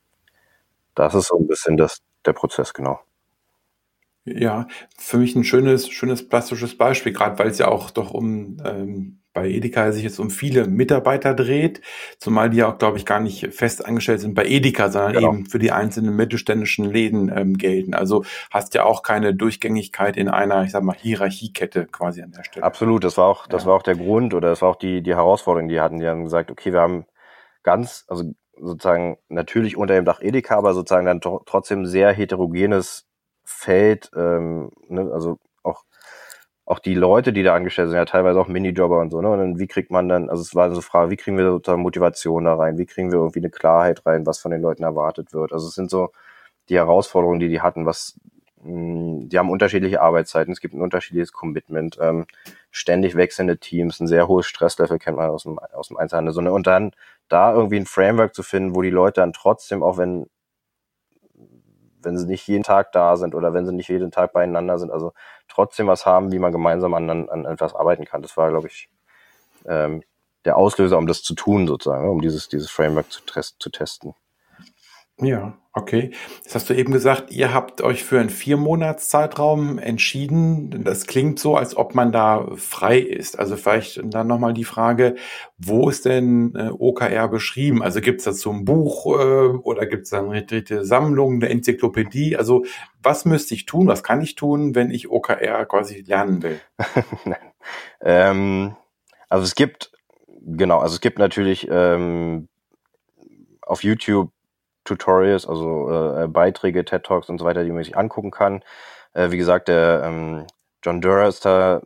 [0.94, 3.00] Das ist so ein bisschen das, der Prozess, genau.
[4.24, 8.58] Ja, für mich ein schönes, schönes plastisches Beispiel, gerade weil es ja auch doch um
[8.64, 11.80] ähm, bei Edeka sich jetzt um viele Mitarbeiter dreht,
[12.18, 15.32] zumal die ja auch, glaube ich, gar nicht fest angestellt sind bei Edeka, sondern genau.
[15.32, 17.94] eben für die einzelnen mittelständischen Läden ähm, gelten.
[17.94, 22.42] Also hast ja auch keine Durchgängigkeit in einer, ich sag mal, Hierarchiekette quasi an der
[22.42, 22.66] Stelle.
[22.66, 23.68] Absolut, das war auch, das ja.
[23.68, 26.00] war auch der Grund oder das war auch die, die Herausforderung, die hatten.
[26.00, 27.06] Die haben gesagt, okay, wir haben
[27.62, 28.24] ganz, also
[28.60, 33.06] sozusagen natürlich unter dem Dach Edeka, aber sozusagen dann trotzdem sehr heterogenes
[33.44, 35.38] Feld, ähm, ne, also
[36.68, 39.30] auch die Leute, die da angestellt sind, ja teilweise auch Minijobber und so, ne?
[39.30, 41.50] Und dann, wie kriegt man dann, also es war so eine Frage, wie kriegen wir
[41.50, 44.82] sozusagen Motivation da rein, wie kriegen wir irgendwie eine Klarheit rein, was von den Leuten
[44.82, 45.52] erwartet wird.
[45.54, 46.12] Also es sind so
[46.68, 48.20] die Herausforderungen, die die hatten, was
[48.62, 52.26] mh, hm, die haben unterschiedliche Arbeitszeiten, es gibt ein unterschiedliches Commitment, ähm,
[52.70, 56.34] ständig wechselnde Teams, ein sehr hohes Stresslevel kennt man aus dem, aus dem Einzelhandel.
[56.34, 56.52] So, ne?
[56.52, 56.92] Und dann
[57.28, 60.26] da irgendwie ein Framework zu finden, wo die Leute dann trotzdem, auch wenn
[62.02, 64.90] wenn sie nicht jeden Tag da sind oder wenn sie nicht jeden Tag beieinander sind,
[64.90, 65.12] also
[65.48, 68.22] trotzdem was haben, wie man gemeinsam an, an etwas arbeiten kann.
[68.22, 68.88] Das war, glaube ich,
[69.66, 70.02] ähm,
[70.44, 73.22] der Auslöser, um das zu tun, sozusagen, um dieses, dieses Framework zu,
[73.58, 74.14] zu testen.
[75.20, 76.12] Ja, okay.
[76.44, 80.84] Das hast du eben gesagt, ihr habt euch für einen Vier-Monats-Zeitraum entschieden.
[80.84, 83.36] Das klingt so, als ob man da frei ist.
[83.36, 85.16] Also vielleicht dann nochmal die Frage,
[85.58, 87.82] wo ist denn äh, OKR beschrieben?
[87.82, 92.36] Also gibt es dazu ein Buch äh, oder gibt es eine dritte Sammlung, eine Enzyklopädie?
[92.36, 92.64] Also
[93.02, 96.60] was müsste ich tun, was kann ich tun, wenn ich OKR quasi lernen will?
[98.00, 98.76] ähm,
[99.28, 99.90] also es gibt,
[100.40, 102.46] genau, also es gibt natürlich ähm,
[103.62, 104.30] auf YouTube
[104.88, 108.62] Tutorials, also äh, Beiträge, TED Talks und so weiter, die man sich angucken kann.
[109.12, 110.46] Äh, wie gesagt, der ähm,
[110.82, 111.82] John Durer ist da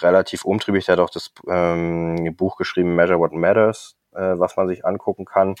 [0.00, 4.68] relativ umtriebig, der hat auch das ähm, Buch geschrieben, Measure What Matters, äh, was man
[4.68, 5.54] sich angucken kann.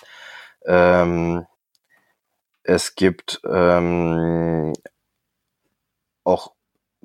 [0.66, 1.46] Ähm,
[2.62, 4.72] es gibt ähm,
[6.24, 6.55] auch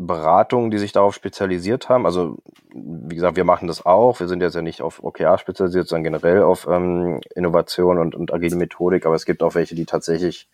[0.06, 2.06] Beratungen, die sich darauf spezialisiert haben.
[2.06, 2.38] Also
[2.74, 4.20] wie gesagt, wir machen das auch.
[4.20, 8.34] Wir sind jetzt ja nicht auf OKR spezialisiert, sondern generell auf ähm, Innovation und, und
[8.34, 9.06] agile Methodik.
[9.06, 10.50] Aber es gibt auch welche, die tatsächlich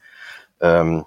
[0.60, 1.06] ähm,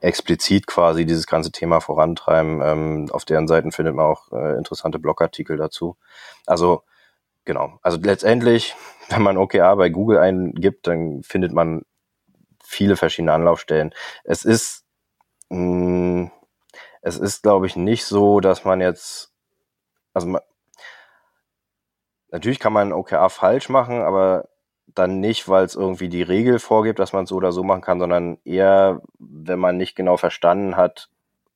[0.00, 2.60] explizit quasi dieses ganze Thema vorantreiben.
[2.62, 5.96] Ähm, auf deren Seiten findet man auch äh, interessante Blogartikel dazu.
[6.46, 6.82] Also
[7.44, 7.78] genau.
[7.82, 8.74] Also letztendlich,
[9.08, 11.82] wenn man OKR bei Google eingibt, dann findet man
[12.62, 13.94] viele verschiedene Anlaufstellen.
[14.24, 14.84] Es ist
[15.48, 16.30] mh, mm,
[17.06, 19.32] es ist, glaube ich, nicht so, dass man jetzt,
[20.12, 20.42] also man,
[22.32, 24.48] natürlich kann man OKR falsch machen, aber
[24.86, 27.80] dann nicht, weil es irgendwie die Regel vorgibt, dass man es so oder so machen
[27.80, 31.08] kann, sondern eher, wenn man nicht genau verstanden hat,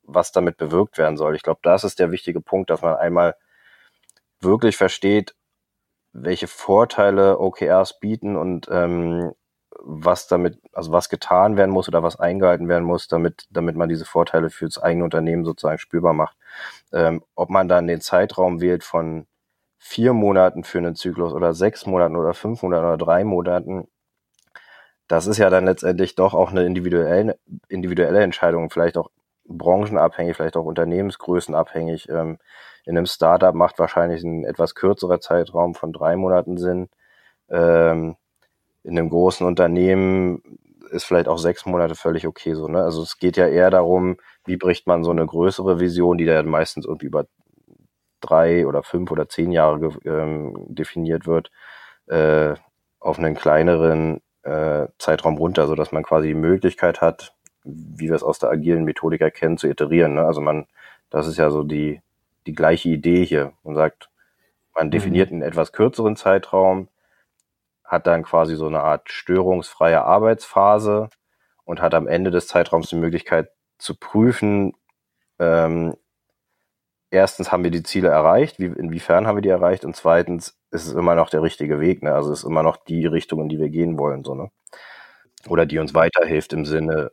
[0.04, 1.34] was damit bewirkt werden soll.
[1.34, 3.34] Ich glaube, das ist der wichtige Punkt, dass man einmal
[4.38, 5.34] wirklich versteht,
[6.12, 9.32] welche Vorteile OKRs bieten und ähm,
[9.82, 13.88] was damit, also was getan werden muss oder was eingehalten werden muss, damit, damit man
[13.88, 16.36] diese Vorteile für das eigene Unternehmen sozusagen spürbar macht.
[16.92, 19.26] Ähm, ob man dann den Zeitraum wählt von
[19.78, 23.88] vier Monaten für einen Zyklus oder sechs Monaten oder fünf Monaten oder drei Monaten,
[25.08, 27.38] das ist ja dann letztendlich doch auch eine individuelle,
[27.68, 29.10] individuelle Entscheidung, vielleicht auch
[29.44, 32.08] branchenabhängig, vielleicht auch unternehmensgrößenabhängig.
[32.08, 32.38] Ähm,
[32.84, 36.88] in einem Startup macht wahrscheinlich ein etwas kürzerer Zeitraum von drei Monaten Sinn.
[37.50, 38.16] Ähm,
[38.82, 40.42] in einem großen Unternehmen
[40.90, 42.68] ist vielleicht auch sechs Monate völlig okay so.
[42.68, 42.82] Ne?
[42.82, 46.42] Also es geht ja eher darum, wie bricht man so eine größere Vision, die da
[46.42, 47.26] meistens irgendwie über
[48.20, 51.50] drei oder fünf oder zehn Jahre ähm, definiert wird,
[52.06, 52.54] äh,
[52.98, 58.14] auf einen kleineren äh, Zeitraum runter, so dass man quasi die Möglichkeit hat, wie wir
[58.14, 60.14] es aus der agilen Methodik erkennen, zu iterieren.
[60.14, 60.24] Ne?
[60.24, 60.66] Also man,
[61.08, 62.00] das ist ja so die,
[62.46, 63.52] die gleiche Idee hier.
[63.62, 64.10] Man sagt,
[64.74, 64.90] man mhm.
[64.92, 66.88] definiert einen etwas kürzeren Zeitraum,
[67.90, 71.08] hat dann quasi so eine Art störungsfreie Arbeitsphase
[71.64, 74.74] und hat am Ende des Zeitraums die Möglichkeit zu prüfen,
[75.40, 75.96] ähm,
[77.10, 80.86] erstens haben wir die Ziele erreicht, wie, inwiefern haben wir die erreicht und zweitens ist
[80.86, 82.14] es immer noch der richtige Weg, ne?
[82.14, 84.24] also es ist immer noch die Richtung, in die wir gehen wollen.
[84.24, 84.50] So, ne?
[85.48, 87.10] oder die uns weiterhilft im Sinne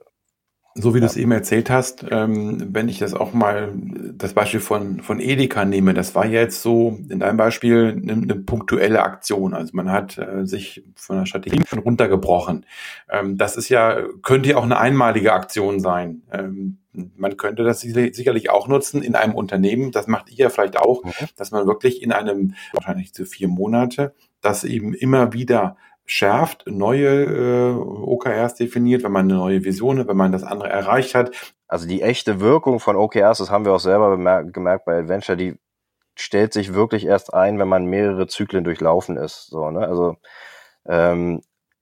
[0.79, 1.01] so wie ja.
[1.01, 3.73] du es eben erzählt hast, ähm, wenn ich das auch mal
[4.13, 8.35] das Beispiel von, von Edeka nehme, das war jetzt so in deinem Beispiel eine, eine
[8.35, 9.53] punktuelle Aktion.
[9.53, 12.65] Also man hat äh, sich von der Strategie schon runtergebrochen.
[13.09, 16.21] Ähm, das ist ja, könnte ja auch eine einmalige Aktion sein.
[16.31, 16.77] Ähm,
[17.15, 19.91] man könnte das sicherlich auch nutzen in einem Unternehmen.
[19.91, 21.11] Das macht ihr ja vielleicht auch, mhm.
[21.35, 27.25] dass man wirklich in einem, wahrscheinlich zu vier Monate, das eben immer wieder schärft, neue
[27.25, 31.53] äh, OKRs definiert, wenn man eine neue Vision hat, wenn man das andere erreicht hat.
[31.67, 35.59] Also die echte Wirkung von OKRs, das haben wir auch selber gemerkt bei Adventure, die
[36.15, 39.47] stellt sich wirklich erst ein, wenn man mehrere Zyklen durchlaufen ist.
[39.47, 39.81] So, ne?
[39.81, 40.15] Also
[40.85, 41.41] ähm,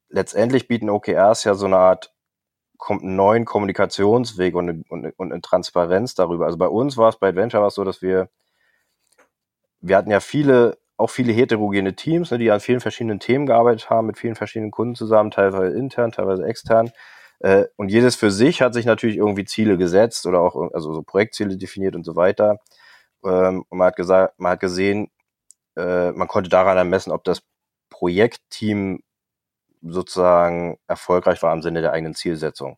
[0.10, 2.12] letztendlich bieten OKRs ja so eine Art
[2.88, 6.46] einen neuen Kommunikationsweg und und, und eine Transparenz darüber.
[6.46, 8.30] Also bei uns war es, bei Adventure war es so, dass wir,
[9.82, 13.90] wir hatten ja viele auch viele heterogene Teams, ne, die an vielen verschiedenen Themen gearbeitet
[13.90, 16.92] haben, mit vielen verschiedenen Kunden zusammen, teilweise intern, teilweise extern.
[17.40, 21.04] Äh, und jedes für sich hat sich natürlich irgendwie Ziele gesetzt oder auch also so
[21.04, 22.60] Projektziele definiert und so weiter.
[23.24, 25.12] Ähm, und man hat gesagt, man hat gesehen,
[25.78, 27.42] äh, man konnte daran ermessen, ob das
[27.90, 29.02] Projektteam
[29.82, 32.78] sozusagen erfolgreich war im Sinne der eigenen Zielsetzung.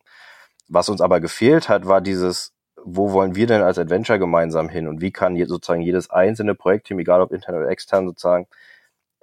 [0.68, 2.52] Was uns aber gefehlt hat, war dieses
[2.94, 6.98] wo wollen wir denn als Adventure gemeinsam hin und wie kann sozusagen jedes einzelne Projektteam,
[6.98, 8.46] egal ob intern oder extern, sozusagen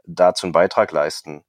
[0.05, 1.43] dazu einen Beitrag leisten.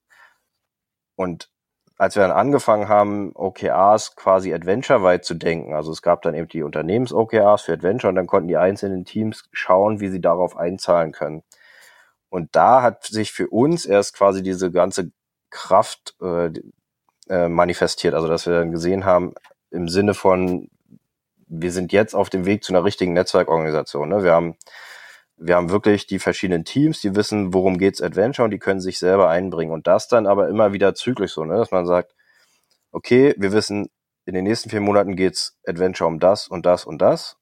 [1.16, 1.50] Und
[1.98, 6.48] als wir dann angefangen haben, OKRs quasi adventure-weit zu denken, also es gab dann eben
[6.48, 11.12] die Unternehmens-OKRs für Adventure und dann konnten die einzelnen Teams schauen, wie sie darauf einzahlen
[11.12, 11.42] können.
[12.29, 15.11] Und da hat sich für uns erst quasi diese ganze
[15.50, 16.50] Kraft äh,
[17.29, 19.35] äh, manifestiert, also dass wir dann gesehen haben,
[19.70, 20.68] im Sinne von,
[21.46, 24.09] wir sind jetzt auf dem Weg zu einer richtigen Netzwerkorganisation.
[24.09, 24.22] Ne?
[24.22, 24.56] Wir haben
[25.38, 28.98] wir haben wirklich die verschiedenen Teams, die wissen, worum geht's Adventure und die können sich
[28.98, 29.72] selber einbringen.
[29.72, 31.56] Und das dann aber immer wieder zyklisch so, ne?
[31.56, 32.14] dass man sagt,
[32.90, 33.88] okay, wir wissen,
[34.24, 37.37] in den nächsten vier Monaten geht's Adventure um das und das und das.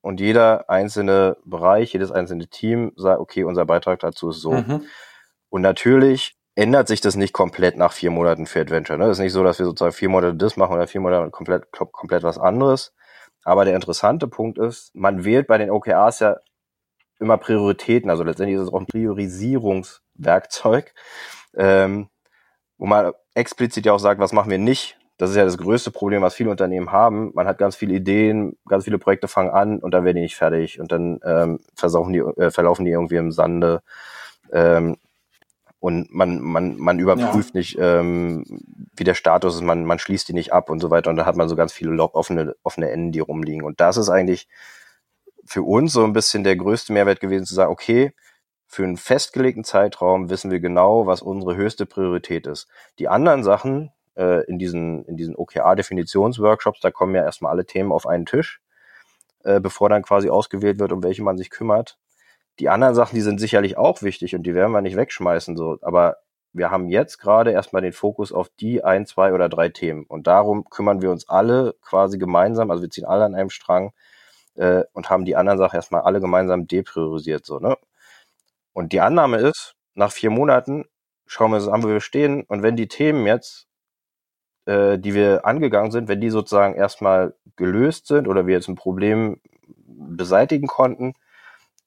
[0.00, 4.52] Und jeder einzelne Bereich, jedes einzelne Team sagt, okay, unser Beitrag dazu ist so.
[4.52, 4.86] Mhm.
[5.48, 8.98] Und natürlich ändert sich das nicht komplett nach vier Monaten für Adventure.
[8.98, 9.06] Ne?
[9.06, 11.70] Das ist nicht so, dass wir sozusagen vier Monate das machen oder vier Monate komplett,
[11.72, 12.92] komplett was anderes,
[13.44, 16.36] aber der interessante Punkt ist, man wählt bei den OKRs ja
[17.18, 18.10] immer Prioritäten.
[18.10, 20.92] Also letztendlich ist es auch ein Priorisierungswerkzeug,
[21.56, 22.08] ähm,
[22.78, 24.98] wo man explizit ja auch sagt, was machen wir nicht.
[25.18, 27.30] Das ist ja das größte Problem, was viele Unternehmen haben.
[27.34, 30.36] Man hat ganz viele Ideen, ganz viele Projekte fangen an und dann werden die nicht
[30.36, 33.82] fertig und dann ähm, versauchen die, äh, verlaufen die irgendwie im Sande.
[34.52, 34.96] Ähm,
[35.82, 37.58] und man, man, man überprüft ja.
[37.58, 38.44] nicht, ähm,
[38.94, 41.10] wie der Status ist, man, man schließt die nicht ab und so weiter.
[41.10, 43.64] Und da hat man so ganz viele offene, offene Enden, die rumliegen.
[43.64, 44.46] Und das ist eigentlich
[45.44, 48.14] für uns so ein bisschen der größte Mehrwert gewesen, zu sagen, okay,
[48.68, 52.68] für einen festgelegten Zeitraum wissen wir genau, was unsere höchste Priorität ist.
[53.00, 57.90] Die anderen Sachen äh, in diesen, in diesen OKR-Definitionsworkshops, da kommen ja erstmal alle Themen
[57.90, 58.60] auf einen Tisch,
[59.42, 61.98] äh, bevor dann quasi ausgewählt wird, um welche man sich kümmert.
[62.58, 65.78] Die anderen Sachen, die sind sicherlich auch wichtig und die werden wir nicht wegschmeißen, so.
[65.82, 66.18] Aber
[66.52, 70.04] wir haben jetzt gerade erstmal den Fokus auf die ein, zwei oder drei Themen.
[70.04, 73.92] Und darum kümmern wir uns alle quasi gemeinsam, also wir ziehen alle an einem Strang
[74.56, 77.76] äh, und haben die anderen Sachen erstmal alle gemeinsam depriorisiert, so, ne?
[78.74, 80.86] Und die Annahme ist, nach vier Monaten
[81.26, 82.44] schauen wir uns an, wo wir stehen.
[82.44, 83.66] Und wenn die Themen jetzt,
[84.66, 88.76] äh, die wir angegangen sind, wenn die sozusagen erstmal gelöst sind oder wir jetzt ein
[88.76, 89.40] Problem
[89.86, 91.14] beseitigen konnten,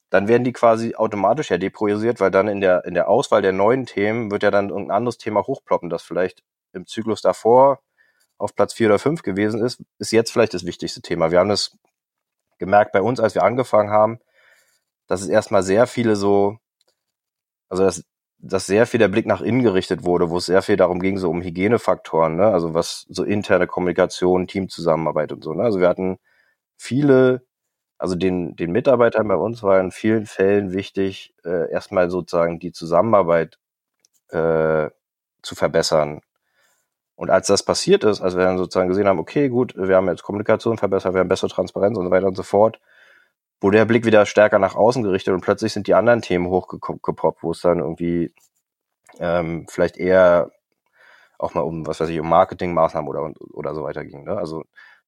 [0.10, 3.54] dann werden die quasi automatisch ja depriorisiert, weil dann in der, in der Auswahl der
[3.54, 7.80] neuen Themen wird ja dann irgendein anderes Thema hochploppen, das vielleicht im Zyklus davor
[8.38, 11.32] auf Platz vier oder fünf gewesen ist, ist jetzt vielleicht das wichtigste Thema.
[11.32, 11.78] Wir haben das
[12.58, 14.20] gemerkt bei uns, als wir angefangen haben,
[15.08, 16.58] dass es erstmal sehr viele so,
[17.70, 18.04] also dass,
[18.38, 21.18] dass sehr viel der Blick nach innen gerichtet wurde, wo es sehr viel darum ging,
[21.18, 22.48] so um Hygienefaktoren, ne?
[22.48, 25.54] also was so interne Kommunikation, Teamzusammenarbeit und so.
[25.54, 25.64] Ne?
[25.64, 26.18] Also wir hatten
[26.78, 27.46] viele
[27.98, 32.72] also den, den Mitarbeitern bei uns war in vielen Fällen wichtig, äh, erstmal sozusagen die
[32.72, 33.58] Zusammenarbeit
[34.30, 34.90] äh,
[35.42, 36.22] zu verbessern.
[37.16, 40.10] Und als das passiert ist, als wir dann sozusagen gesehen haben, okay, gut, wir haben
[40.10, 42.82] jetzt Kommunikation verbessert, wir haben bessere Transparenz und so weiter und so fort,
[43.62, 47.42] wurde der Blick wieder stärker nach außen gerichtet und plötzlich sind die anderen Themen hochgepoppt,
[47.44, 48.34] wo es dann irgendwie
[49.20, 50.52] ähm, vielleicht eher
[51.38, 54.26] auch mal um, was weiß ich, um Marketingmaßnahmen oder, oder so weiter ging.
[54.26, 54.38] Ne?
[54.38, 54.64] Also,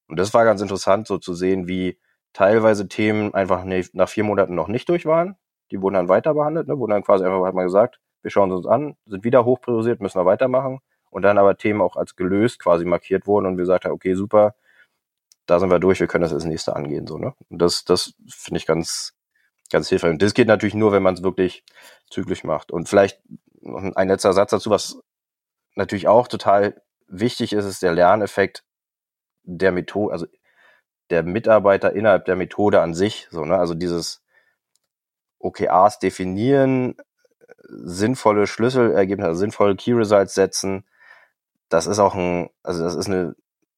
[0.08, 1.98] und das war ganz interessant, so zu sehen, wie
[2.38, 5.34] teilweise Themen einfach nach vier Monaten noch nicht durch waren.
[5.72, 6.78] Die wurden dann weiter behandelt, ne?
[6.78, 10.20] wurden dann quasi einfach, hat man gesagt, wir schauen uns an, sind wieder hochpriorisiert, müssen
[10.20, 10.78] wir weitermachen.
[11.10, 14.14] Und dann aber Themen auch als gelöst quasi markiert wurden und wir gesagt haben, okay,
[14.14, 14.54] super,
[15.46, 17.34] da sind wir durch, wir können das als nächste angehen, so, ne?
[17.48, 19.14] Und das, das finde ich ganz,
[19.72, 20.12] ganz hilfreich.
[20.12, 21.64] Und das geht natürlich nur, wenn man es wirklich
[22.08, 22.70] zügig macht.
[22.70, 23.20] Und vielleicht
[23.62, 25.00] noch ein letzter Satz dazu, was
[25.74, 28.62] natürlich auch total wichtig ist, ist der Lerneffekt
[29.42, 30.26] der Methode, also
[31.10, 33.56] der Mitarbeiter innerhalb der Methode an sich, so, ne?
[33.58, 34.22] Also dieses
[35.38, 36.96] OKRs definieren,
[37.68, 40.84] sinnvolle Schlüsselergebnisse, also sinnvolle Key Results setzen,
[41.68, 43.34] das ist auch ein, also das ist eine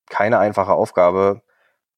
[0.09, 1.43] keine einfache Aufgabe.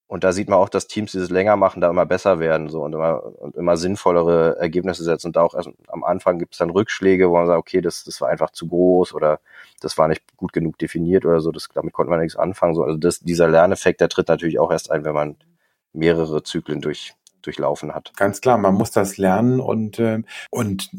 [0.07, 2.68] Und da sieht man auch, dass Teams, die das länger machen, da immer besser werden
[2.68, 5.29] so und immer, und immer sinnvollere Ergebnisse setzen.
[5.29, 8.05] Und da auch erst am Anfang gibt es dann Rückschläge, wo man sagt, okay, das,
[8.05, 9.40] das war einfach zu groß oder
[9.85, 11.51] das war nicht gut genug definiert oder so.
[11.51, 12.75] Das, damit konnte man nichts anfangen.
[12.75, 12.85] So.
[12.85, 15.37] Also das, dieser Lerneffekt, der tritt natürlich auch erst ein, wenn man
[15.92, 18.12] mehrere Zyklen durch, durchlaufen hat.
[18.16, 20.90] Ganz klar, man muss das lernen und, äh, und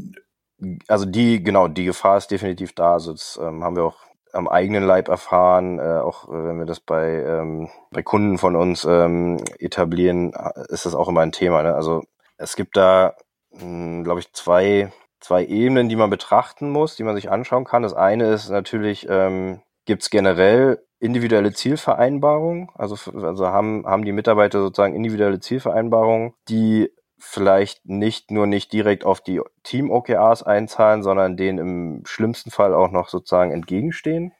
[0.87, 2.93] also die, genau, die Gefahr ist definitiv da.
[2.93, 3.99] Also das ähm, haben wir auch
[4.33, 8.55] am eigenen Leib erfahren, äh, auch äh, wenn wir das bei, ähm, bei Kunden von
[8.55, 10.33] uns ähm, etablieren,
[10.69, 11.61] ist das auch immer ein Thema.
[11.63, 11.75] Ne?
[11.75, 12.03] Also
[12.37, 13.15] es gibt da,
[13.51, 14.91] hm, glaube ich, zwei,
[15.23, 17.83] zwei Ebenen, die man betrachten muss, die man sich anschauen kann.
[17.83, 24.11] Das eine ist natürlich, ähm, gibt es generell individuelle Zielvereinbarungen, also, also haben, haben die
[24.11, 31.37] Mitarbeiter sozusagen individuelle Zielvereinbarungen, die vielleicht nicht nur nicht direkt auf die Team-OKRs einzahlen, sondern
[31.37, 34.33] denen im schlimmsten Fall auch noch sozusagen entgegenstehen.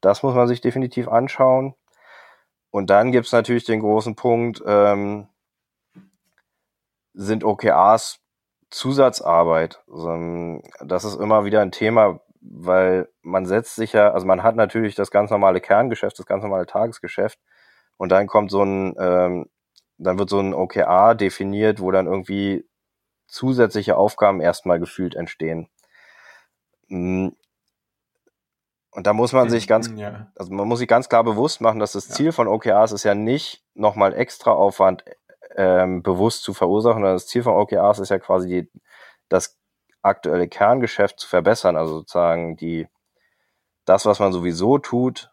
[0.00, 1.74] Das muss man sich definitiv anschauen.
[2.70, 5.28] Und dann gibt es natürlich den großen Punkt, ähm,
[7.14, 8.21] sind OKRs
[8.72, 9.82] Zusatzarbeit?
[9.90, 14.56] Also, das ist immer wieder ein Thema, weil man setzt sich ja, also man hat
[14.56, 17.38] natürlich das ganz normale Kerngeschäft, das ganz normale Tagesgeschäft
[17.96, 19.46] und dann kommt so ein ähm,
[19.98, 22.68] dann wird so ein OKR definiert, wo dann irgendwie
[23.26, 25.68] zusätzliche Aufgaben erstmal gefühlt entstehen.
[26.88, 27.36] Hm.
[28.90, 29.90] Und da muss man sich ganz,
[30.36, 32.08] also man muss sich ganz klar bewusst machen, dass das.
[32.10, 35.04] Ziel von OKRs ist ja nicht nochmal extra Aufwand
[35.56, 38.70] ähm, bewusst zu verursachen, das Ziel von OKRs ist ja quasi die,
[39.28, 39.58] das
[40.02, 42.88] aktuelle Kerngeschäft zu verbessern, also sozusagen die,
[43.84, 45.30] das, was man sowieso tut,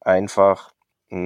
[0.00, 0.72] einfach
[1.08, 1.18] mh,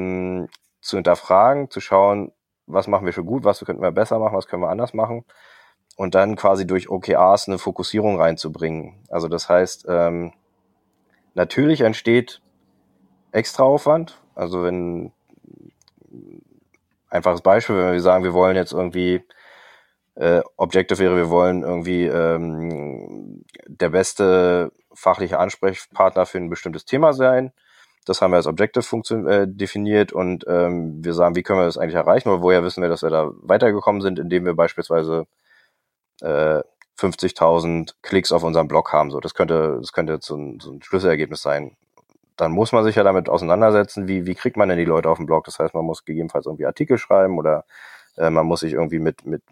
[0.42, 0.48] hm,
[0.80, 2.32] zu hinterfragen, zu schauen,
[2.66, 5.24] was machen wir schon gut, was könnten wir besser machen, was können wir anders machen
[5.98, 9.02] und dann quasi durch OKRs eine Fokussierung reinzubringen.
[9.10, 10.32] Also das heißt, ähm,
[11.34, 12.40] natürlich entsteht
[13.32, 14.22] Extraaufwand.
[14.36, 15.12] Also wenn
[17.10, 19.24] einfaches Beispiel, wenn wir sagen, wir wollen jetzt irgendwie
[20.16, 27.12] äh, Objective wäre, wir wollen irgendwie ähm, der beste fachliche Ansprechpartner für ein bestimmtes Thema
[27.12, 27.52] sein
[28.08, 31.78] das haben wir als Objective äh, definiert und ähm, wir sagen, wie können wir das
[31.78, 35.26] eigentlich erreichen oder woher wissen wir, dass wir da weitergekommen sind, indem wir beispielsweise
[36.20, 36.62] äh,
[36.98, 39.10] 50.000 Klicks auf unserem Blog haben.
[39.10, 41.76] So, das könnte, das könnte so ein, so ein Schlüsselergebnis sein.
[42.38, 45.18] Dann muss man sich ja damit auseinandersetzen, wie, wie kriegt man denn die Leute auf
[45.18, 45.44] dem Blog?
[45.44, 47.64] Das heißt, man muss gegebenenfalls irgendwie Artikel schreiben oder
[48.16, 49.42] äh, man muss sich irgendwie mit, mit,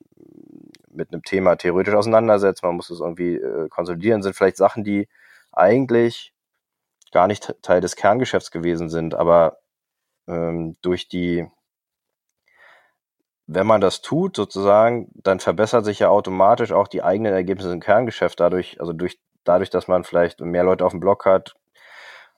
[0.88, 5.08] mit einem Thema theoretisch auseinandersetzen, man muss es irgendwie äh, konsolidieren, sind vielleicht Sachen, die
[5.52, 6.32] eigentlich
[7.10, 9.58] gar nicht Teil des Kerngeschäfts gewesen sind, aber
[10.28, 11.48] ähm, durch die,
[13.48, 17.80] wenn man das tut, sozusagen, dann verbessert sich ja automatisch auch die eigenen Ergebnisse im
[17.80, 21.56] Kerngeschäft dadurch, also durch, dadurch, dass man vielleicht mehr Leute auf dem Blog hat,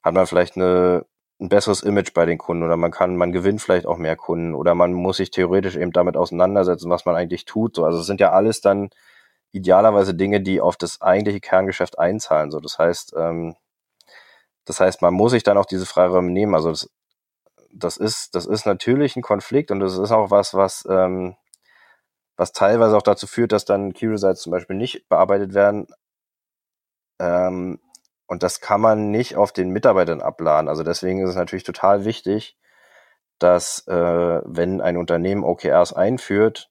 [0.02, 1.04] hat man vielleicht eine,
[1.40, 4.54] ein besseres Image bei den Kunden oder man kann, man gewinnt vielleicht auch mehr Kunden
[4.54, 7.76] oder man muss sich theoretisch eben damit auseinandersetzen, was man eigentlich tut.
[7.76, 8.90] So, also es sind ja alles dann
[9.52, 12.50] idealerweise Dinge, die auf das eigentliche Kerngeschäft einzahlen.
[12.50, 13.56] So, das heißt, ähm,
[14.64, 16.54] das heißt, man muss sich dann auch diese Freiräume nehmen.
[16.54, 16.90] Also das,
[17.72, 21.36] das ist, das ist natürlich ein Konflikt und das ist auch was, was, ähm,
[22.36, 25.86] was teilweise auch dazu führt, dass dann Key Results zum Beispiel nicht bearbeitet werden.
[27.18, 27.80] Ähm,
[28.28, 30.68] und das kann man nicht auf den Mitarbeitern abladen.
[30.68, 32.56] Also deswegen ist es natürlich total wichtig,
[33.38, 36.70] dass äh, wenn ein Unternehmen OKRs einführt,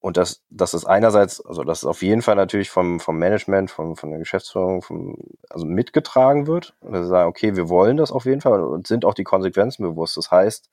[0.00, 3.70] und das, das ist einerseits, also das ist auf jeden Fall natürlich vom, vom Management,
[3.70, 5.16] vom, von der Geschäftsführung, vom,
[5.50, 6.76] also mitgetragen wird.
[6.80, 9.24] Und dass sie sagen, okay, wir wollen das auf jeden Fall und sind auch die
[9.24, 10.16] Konsequenzen bewusst.
[10.16, 10.70] Das heißt,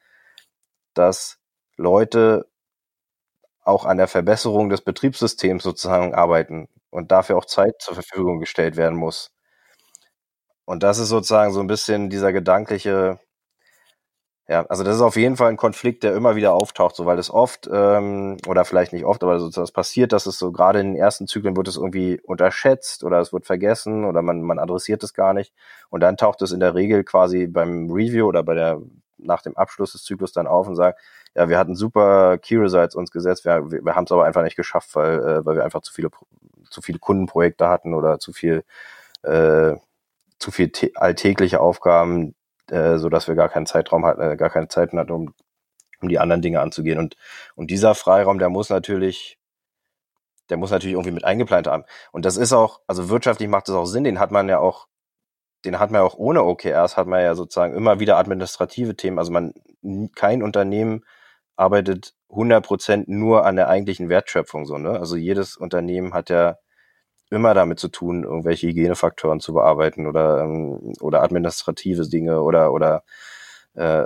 [0.94, 1.40] dass
[1.76, 2.48] Leute
[3.64, 8.78] auch an der Verbesserung des Betriebssystems sozusagen arbeiten und dafür auch Zeit zur Verfügung gestellt
[8.78, 9.35] werden muss.
[10.66, 13.20] Und das ist sozusagen so ein bisschen dieser gedankliche,
[14.48, 17.18] ja, also das ist auf jeden Fall ein Konflikt, der immer wieder auftaucht, so weil
[17.18, 20.80] es oft, ähm, oder vielleicht nicht oft, aber so, das passiert, dass es so gerade
[20.80, 24.60] in den ersten Zyklen wird es irgendwie unterschätzt oder es wird vergessen oder man, man
[24.60, 25.54] adressiert es gar nicht.
[25.90, 28.82] Und dann taucht es in der Regel quasi beim Review oder bei der
[29.18, 31.00] nach dem Abschluss des Zyklus dann auf und sagt,
[31.36, 34.44] ja, wir hatten super Key Results uns gesetzt, wir, wir, wir haben es aber einfach
[34.44, 36.10] nicht geschafft, weil, äh, weil wir einfach zu viele
[36.70, 38.64] zu viele Kundenprojekte hatten oder zu viel
[39.24, 39.76] äh,
[40.40, 42.36] zu viel alltägliche Aufgaben,
[42.70, 45.34] äh, so dass wir gar keinen Zeitraum hatten, äh, gar keine Zeit hatten, um,
[46.02, 47.00] um die anderen Dinge anzugehen.
[47.00, 47.16] Und,
[47.56, 49.40] und dieser Freiraum, der muss natürlich,
[50.50, 51.86] der muss natürlich irgendwie mit eingeplant haben.
[52.12, 54.88] Und das ist auch, also wirtschaftlich macht das auch Sinn, den hat man ja auch
[55.66, 59.20] den hat man auch ohne OKRs, hat man ja sozusagen immer wieder administrative Themen.
[59.20, 59.54] Also man,
[60.16, 61.04] kein Unternehmen
[61.56, 64.92] arbeitet 100% nur an der eigentlichen Wertschöpfung, so, ne?
[65.00, 66.58] Also jedes Unternehmen hat ja
[67.30, 73.04] immer damit zu tun, irgendwelche Hygienefaktoren zu bearbeiten oder, ähm, oder administrative Dinge oder, oder
[73.76, 74.06] äh,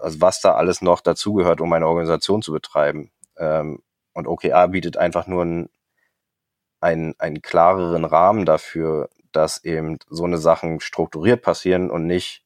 [0.00, 3.10] also was da alles noch dazugehört, um eine Organisation zu betreiben.
[3.36, 5.70] Ähm, und OKR bietet einfach nur einen,
[6.80, 12.44] einen, einen klareren Rahmen dafür, dass eben so eine Sachen strukturiert passieren und nicht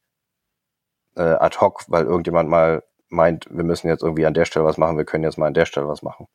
[1.16, 4.78] äh, ad hoc, weil irgendjemand mal meint, wir müssen jetzt irgendwie an der Stelle was
[4.78, 6.28] machen, wir können jetzt mal an der Stelle was machen.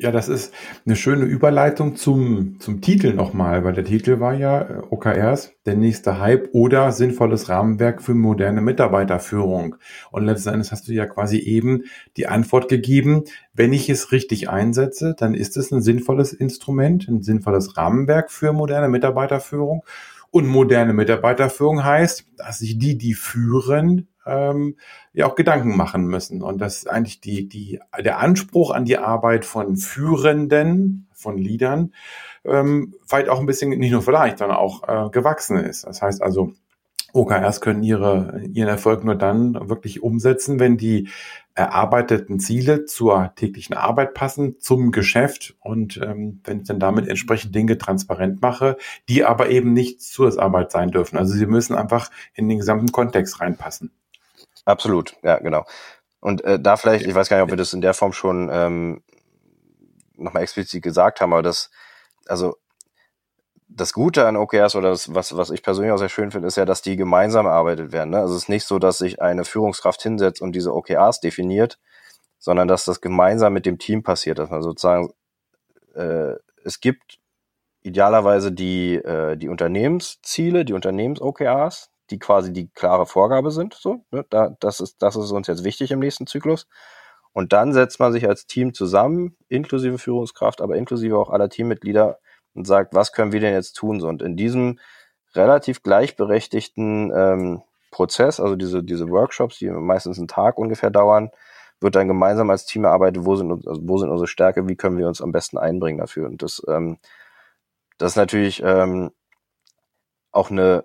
[0.00, 0.54] Ja, das ist
[0.86, 5.74] eine schöne Überleitung zum, zum Titel nochmal, weil der Titel war ja äh, OKRs, der
[5.74, 9.74] nächste Hype oder sinnvolles Rahmenwerk für moderne Mitarbeiterführung.
[10.12, 11.82] Und letzten Endes hast du ja quasi eben
[12.16, 13.24] die Antwort gegeben,
[13.54, 18.52] wenn ich es richtig einsetze, dann ist es ein sinnvolles Instrument, ein sinnvolles Rahmenwerk für
[18.52, 19.84] moderne Mitarbeiterführung.
[20.30, 24.76] Und moderne Mitarbeiterführung heißt, dass sich die, die führen, ähm,
[25.12, 26.42] ja auch Gedanken machen müssen.
[26.42, 31.92] Und das ist eigentlich die, die, der Anspruch an die Arbeit von Führenden, von Leadern,
[32.44, 35.84] ähm, vielleicht auch ein bisschen, nicht nur vielleicht, sondern auch äh, gewachsen ist.
[35.84, 36.52] Das heißt also,
[37.12, 41.08] OKRs können ihre, ihren Erfolg nur dann wirklich umsetzen, wenn die
[41.54, 47.54] erarbeiteten Ziele zur täglichen Arbeit passen, zum Geschäft und ähm, wenn ich dann damit entsprechend
[47.54, 48.76] Dinge transparent mache,
[49.08, 51.16] die aber eben nicht Zusatzarbeit sein dürfen.
[51.16, 53.90] Also sie müssen einfach in den gesamten Kontext reinpassen.
[54.64, 55.64] Absolut, ja, genau.
[56.20, 58.48] Und äh, da vielleicht, ich weiß gar nicht, ob wir das in der Form schon
[58.52, 59.02] ähm,
[60.16, 61.70] nochmal explizit gesagt haben, aber das,
[62.26, 62.56] also
[63.68, 66.56] das Gute an OKRs oder das, was, was ich persönlich auch sehr schön finde, ist
[66.56, 68.10] ja, dass die gemeinsam erarbeitet werden.
[68.10, 68.18] Ne?
[68.18, 71.78] Also es ist nicht so, dass sich eine Führungskraft hinsetzt und diese OKRs definiert,
[72.38, 75.12] sondern dass das gemeinsam mit dem Team passiert, dass man sozusagen,
[75.94, 76.34] äh,
[76.64, 77.18] es gibt
[77.82, 83.74] idealerweise die, äh, die Unternehmensziele, die Unternehmens-OKRs, die quasi die klare Vorgabe sind.
[83.74, 84.24] So, ne?
[84.30, 86.66] da, das, ist, das ist uns jetzt wichtig im nächsten Zyklus.
[87.32, 92.18] Und dann setzt man sich als Team zusammen, inklusive Führungskraft, aber inklusive auch aller Teammitglieder
[92.54, 94.02] und sagt, was können wir denn jetzt tun?
[94.02, 94.78] Und in diesem
[95.34, 101.30] relativ gleichberechtigten ähm, Prozess, also diese, diese Workshops, die meistens einen Tag ungefähr dauern,
[101.80, 104.98] wird dann gemeinsam als Team erarbeitet, wo sind, also wo sind unsere Stärke, wie können
[104.98, 106.26] wir uns am besten einbringen dafür.
[106.26, 106.98] Und das, ähm,
[107.98, 109.12] das ist natürlich ähm,
[110.32, 110.84] auch eine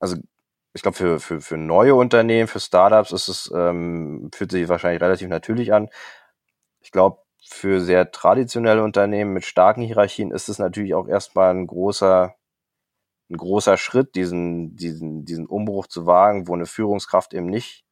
[0.00, 0.16] also
[0.78, 5.02] ich glaube, für, für, für neue Unternehmen, für Startups ist es, ähm, fühlt sich wahrscheinlich
[5.02, 5.88] relativ natürlich an.
[6.80, 11.66] Ich glaube, für sehr traditionelle Unternehmen mit starken Hierarchien ist es natürlich auch erstmal ein
[11.66, 12.32] großer,
[13.28, 17.84] ein großer Schritt, diesen, diesen, diesen Umbruch zu wagen, wo eine Führungskraft eben nicht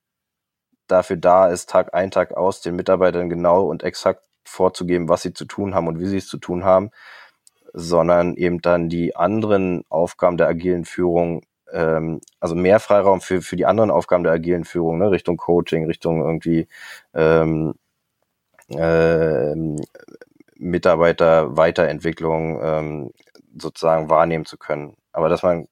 [0.86, 5.32] dafür da ist, Tag ein, Tag aus, den Mitarbeitern genau und exakt vorzugeben, was sie
[5.32, 6.90] zu tun haben und wie sie es zu tun haben,
[7.72, 11.42] sondern eben dann die anderen Aufgaben der agilen Führung
[11.72, 15.86] ähm, also mehr Freiraum für, für die anderen Aufgaben der agilen Führung, ne, Richtung Coaching,
[15.86, 16.68] Richtung irgendwie
[17.14, 17.74] ähm,
[18.68, 19.54] äh,
[20.56, 23.10] Mitarbeiter Weiterentwicklung ähm,
[23.58, 24.96] sozusagen wahrnehmen zu können.
[25.12, 25.68] Aber dass man,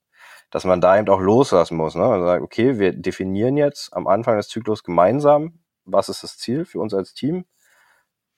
[0.50, 2.04] dass man da eben auch loslassen muss, ne?
[2.04, 6.64] Also sagt, okay, wir definieren jetzt am Anfang des Zyklus gemeinsam, was ist das Ziel
[6.64, 7.44] für uns als Team.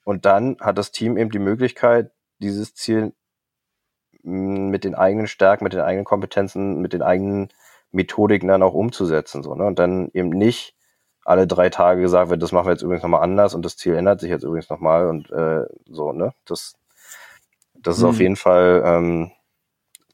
[0.05, 3.13] Und dann hat das Team eben die Möglichkeit, dieses Ziel
[4.27, 7.49] mit den eigenen Stärken, mit den eigenen Kompetenzen, mit den eigenen
[7.93, 9.43] Methodiken dann auch umzusetzen.
[9.43, 9.64] So, ne?
[9.64, 10.74] Und dann eben nicht
[11.24, 13.95] alle drei Tage gesagt wird, das machen wir jetzt übrigens nochmal anders und das Ziel
[13.95, 16.33] ändert sich jetzt übrigens nochmal und äh, so, ne?
[16.45, 16.74] Das,
[17.74, 18.09] das ist mhm.
[18.09, 19.33] auf jeden Fall, ähm,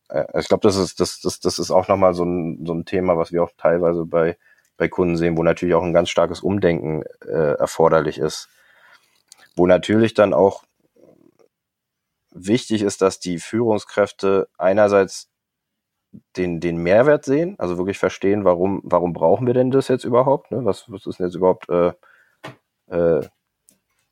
[0.08, 2.84] äh, ich glaube, das ist, das, das, das ist auch nochmal so ein, so ein
[2.84, 4.38] Thema, was wir auch teilweise bei,
[4.76, 8.48] bei Kunden sehen, wo natürlich auch ein ganz starkes Umdenken äh, erforderlich ist.
[9.54, 10.64] Wo natürlich dann auch
[12.34, 15.30] wichtig ist, dass die Führungskräfte einerseits
[16.36, 20.50] den, den Mehrwert sehen, also wirklich verstehen, warum, warum brauchen wir denn das jetzt überhaupt?
[20.50, 20.64] Ne?
[20.64, 21.92] Was, was ist denn jetzt überhaupt äh,
[22.88, 23.26] äh,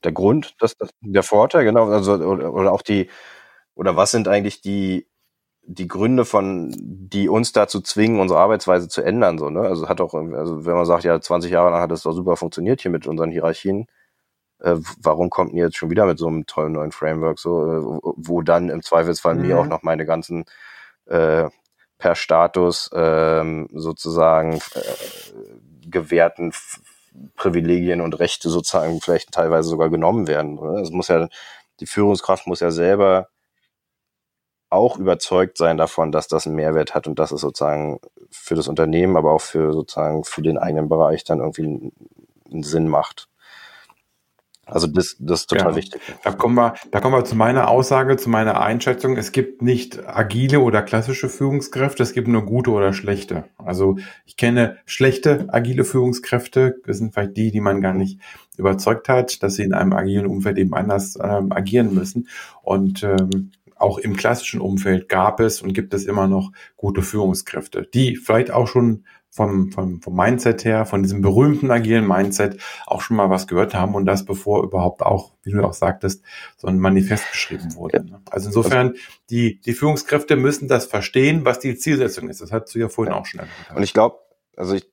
[0.02, 3.10] der Grund, dass das der Vorteil, genau, also oder, oder auch die,
[3.74, 5.06] oder was sind eigentlich die,
[5.62, 9.60] die Gründe von, die uns dazu zwingen, unsere Arbeitsweise zu ändern, so, ne?
[9.60, 12.36] Also hat auch, also wenn man sagt, ja, 20 Jahre lang hat das doch super
[12.36, 13.86] funktioniert hier mit unseren Hierarchien,
[14.60, 18.12] äh, warum kommt ihr jetzt schon wieder mit so einem tollen neuen Framework, so, äh,
[18.16, 19.46] wo dann im Zweifelsfall mhm.
[19.46, 20.44] mir auch noch meine ganzen
[21.06, 21.48] äh,
[21.98, 26.52] per Status ähm, sozusagen äh, gewährten
[27.36, 30.58] Privilegien und Rechte sozusagen vielleicht teilweise sogar genommen werden.
[30.78, 31.28] Es muss ja,
[31.80, 33.28] die Führungskraft muss ja selber
[34.70, 37.98] auch überzeugt sein davon, dass das einen Mehrwert hat und dass es sozusagen
[38.30, 41.92] für das Unternehmen, aber auch für sozusagen für den eigenen Bereich dann irgendwie
[42.50, 43.29] einen Sinn macht.
[44.70, 45.76] Also das, das ist total Genau.
[45.76, 46.00] wichtig.
[46.22, 49.16] Da kommen wir, da kommen wir zu meiner Aussage, zu meiner Einschätzung.
[49.16, 53.44] Es gibt nicht agile oder klassische Führungskräfte, es gibt nur gute oder schlechte.
[53.58, 53.96] Also
[54.26, 58.20] ich kenne schlechte agile Führungskräfte, das sind vielleicht die, die man gar nicht
[58.56, 62.28] überzeugt hat, dass sie in einem agilen Umfeld eben anders ähm, agieren müssen.
[62.62, 67.88] Und ähm, auch im klassischen Umfeld gab es und gibt es immer noch gute Führungskräfte,
[67.94, 73.00] die vielleicht auch schon vom, vom, vom Mindset her, von diesem berühmten agilen Mindset auch
[73.00, 76.24] schon mal was gehört haben und das bevor überhaupt auch, wie du auch sagtest,
[76.56, 78.04] so ein Manifest geschrieben wurde.
[78.04, 78.20] ne?
[78.30, 78.94] Also insofern,
[79.30, 82.40] die, die Führungskräfte müssen das verstehen, was die Zielsetzung ist.
[82.40, 83.76] Das hast du ja vorhin auch schon erwähnt.
[83.76, 84.18] Und ich glaube,
[84.56, 84.90] also ich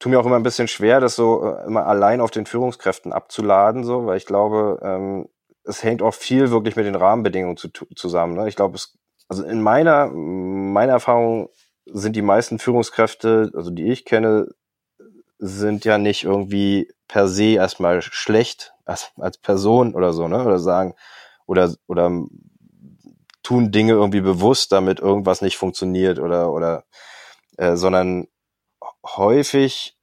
[0.00, 3.12] tue mir auch immer ein bisschen schwer, das so äh, immer allein auf den Führungskräften
[3.12, 5.28] abzuladen, so, weil ich glaube, ähm,
[5.64, 8.34] es hängt auch viel wirklich mit den Rahmenbedingungen zu, zusammen.
[8.34, 8.48] Ne?
[8.48, 8.98] Ich glaube, es,
[9.28, 11.50] also in meiner, meiner Erfahrung
[11.92, 14.48] sind die meisten Führungskräfte, also die ich kenne,
[15.38, 20.44] sind ja nicht irgendwie per se erstmal schlecht als, als Person oder so, ne?
[20.44, 20.94] Oder sagen,
[21.46, 22.10] oder, oder
[23.42, 26.84] tun Dinge irgendwie bewusst, damit irgendwas nicht funktioniert oder, oder,
[27.56, 28.26] äh, sondern
[29.06, 29.96] häufig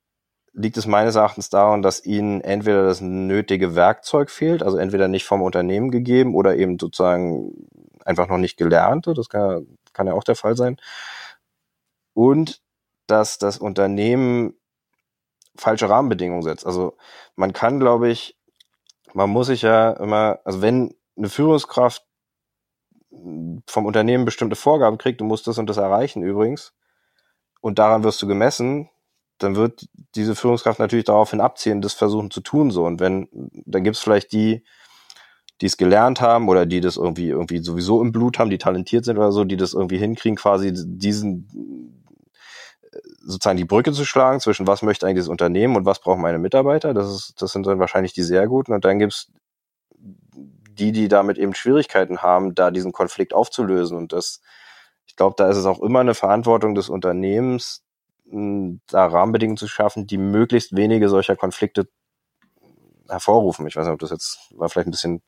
[0.54, 5.26] liegt es meines Erachtens daran, dass ihnen entweder das nötige Werkzeug fehlt, also entweder nicht
[5.26, 7.68] vom Unternehmen gegeben oder eben sozusagen
[8.06, 9.08] einfach noch nicht gelernt.
[9.08, 10.78] Das kann, kann ja auch der Fall sein.
[12.16, 12.64] Und
[13.06, 14.56] dass das Unternehmen
[15.56, 16.66] falsche Rahmenbedingungen setzt.
[16.66, 16.98] Also
[17.36, 18.38] man kann, glaube ich,
[19.14, 22.04] man muss sich ja immer, also wenn eine Führungskraft
[23.68, 26.74] vom Unternehmen bestimmte Vorgaben kriegt, du musst das und das erreichen übrigens,
[27.62, 28.90] und daran wirst du gemessen,
[29.38, 32.86] dann wird diese Führungskraft natürlich daraufhin abzielen, das versuchen zu tun so.
[32.86, 33.28] Und wenn,
[33.66, 34.64] dann gibt es vielleicht die,
[35.62, 39.06] die es gelernt haben oder die das irgendwie irgendwie sowieso im Blut haben, die talentiert
[39.06, 42.05] sind oder so, die das irgendwie hinkriegen, quasi diesen
[43.20, 46.40] sozusagen die Brücke zu schlagen zwischen was möchte eigentlich das Unternehmen und was brauchen meine
[46.40, 46.94] Mitarbeiter.
[46.94, 48.74] Das ist, das sind dann wahrscheinlich die sehr guten.
[48.74, 49.32] Und dann gibt's
[49.98, 53.98] die, die damit eben Schwierigkeiten haben, da diesen Konflikt aufzulösen.
[53.98, 54.42] Und das,
[55.06, 57.84] ich glaube, da ist es auch immer eine Verantwortung des Unternehmens,
[58.26, 61.88] da Rahmenbedingungen zu schaffen, die möglichst wenige solcher Konflikte
[63.08, 63.68] hervorrufen.
[63.68, 65.22] Ich weiß nicht, ob das jetzt war vielleicht ein bisschen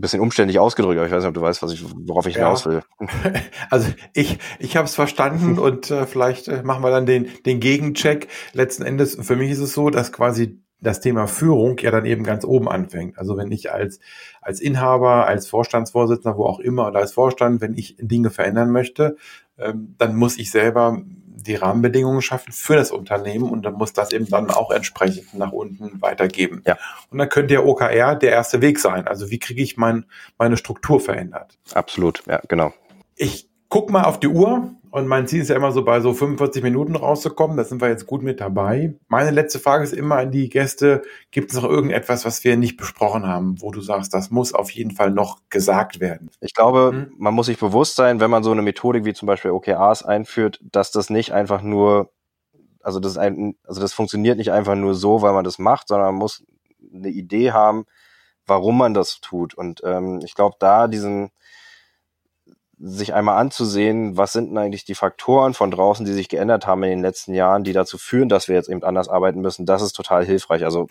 [0.00, 2.66] bisschen umständlich ausgedrückt, aber ich weiß nicht, ob du weißt, was ich, worauf ich hinaus
[2.66, 2.82] will.
[3.70, 7.60] Also ich, ich habe es verstanden und äh, vielleicht äh, machen wir dann den, den
[7.60, 8.28] Gegencheck.
[8.52, 12.22] Letzten Endes, für mich ist es so, dass quasi das Thema Führung ja dann eben
[12.22, 13.18] ganz oben anfängt.
[13.18, 13.98] Also wenn ich als,
[14.40, 19.16] als Inhaber, als Vorstandsvorsitzender, wo auch immer, oder als Vorstand, wenn ich Dinge verändern möchte,
[19.58, 21.02] ähm, dann muss ich selber
[21.42, 25.52] die Rahmenbedingungen schaffen für das Unternehmen und dann muss das eben dann auch entsprechend nach
[25.52, 26.62] unten weitergeben.
[26.66, 26.76] Ja.
[27.10, 29.06] Und dann könnte der OKR der erste Weg sein.
[29.06, 30.04] Also wie kriege ich mein,
[30.38, 31.58] meine Struktur verändert?
[31.74, 32.72] Absolut, ja, genau.
[33.14, 36.12] Ich guck mal auf die Uhr und mein Ziel ist ja immer so bei so
[36.14, 37.56] 45 Minuten rauszukommen.
[37.56, 38.94] Da sind wir jetzt gut mit dabei.
[39.08, 41.02] Meine letzte Frage ist immer an die Gäste.
[41.30, 44.70] Gibt es noch irgendetwas, was wir nicht besprochen haben, wo du sagst, das muss auf
[44.70, 46.30] jeden Fall noch gesagt werden?
[46.40, 47.12] Ich glaube, Mhm.
[47.18, 50.60] man muss sich bewusst sein, wenn man so eine Methodik wie zum Beispiel OKRs einführt,
[50.62, 52.10] dass das nicht einfach nur,
[52.82, 56.08] also das ein, also das funktioniert nicht einfach nur so, weil man das macht, sondern
[56.08, 56.44] man muss
[56.94, 57.84] eine Idee haben,
[58.46, 59.54] warum man das tut.
[59.54, 61.30] Und ähm, ich glaube, da diesen
[62.80, 66.82] sich einmal anzusehen, was sind denn eigentlich die Faktoren von draußen, die sich geändert haben
[66.84, 69.82] in den letzten Jahren, die dazu führen, dass wir jetzt eben anders arbeiten müssen, das
[69.82, 70.64] ist total hilfreich.
[70.64, 70.86] Also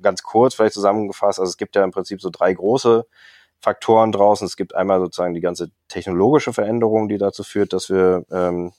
[0.00, 3.06] ganz kurz vielleicht zusammengefasst, also es gibt ja im Prinzip so drei große
[3.60, 4.46] Faktoren draußen.
[4.46, 8.72] Es gibt einmal sozusagen die ganze technologische Veränderung, die dazu führt, dass wir ähm,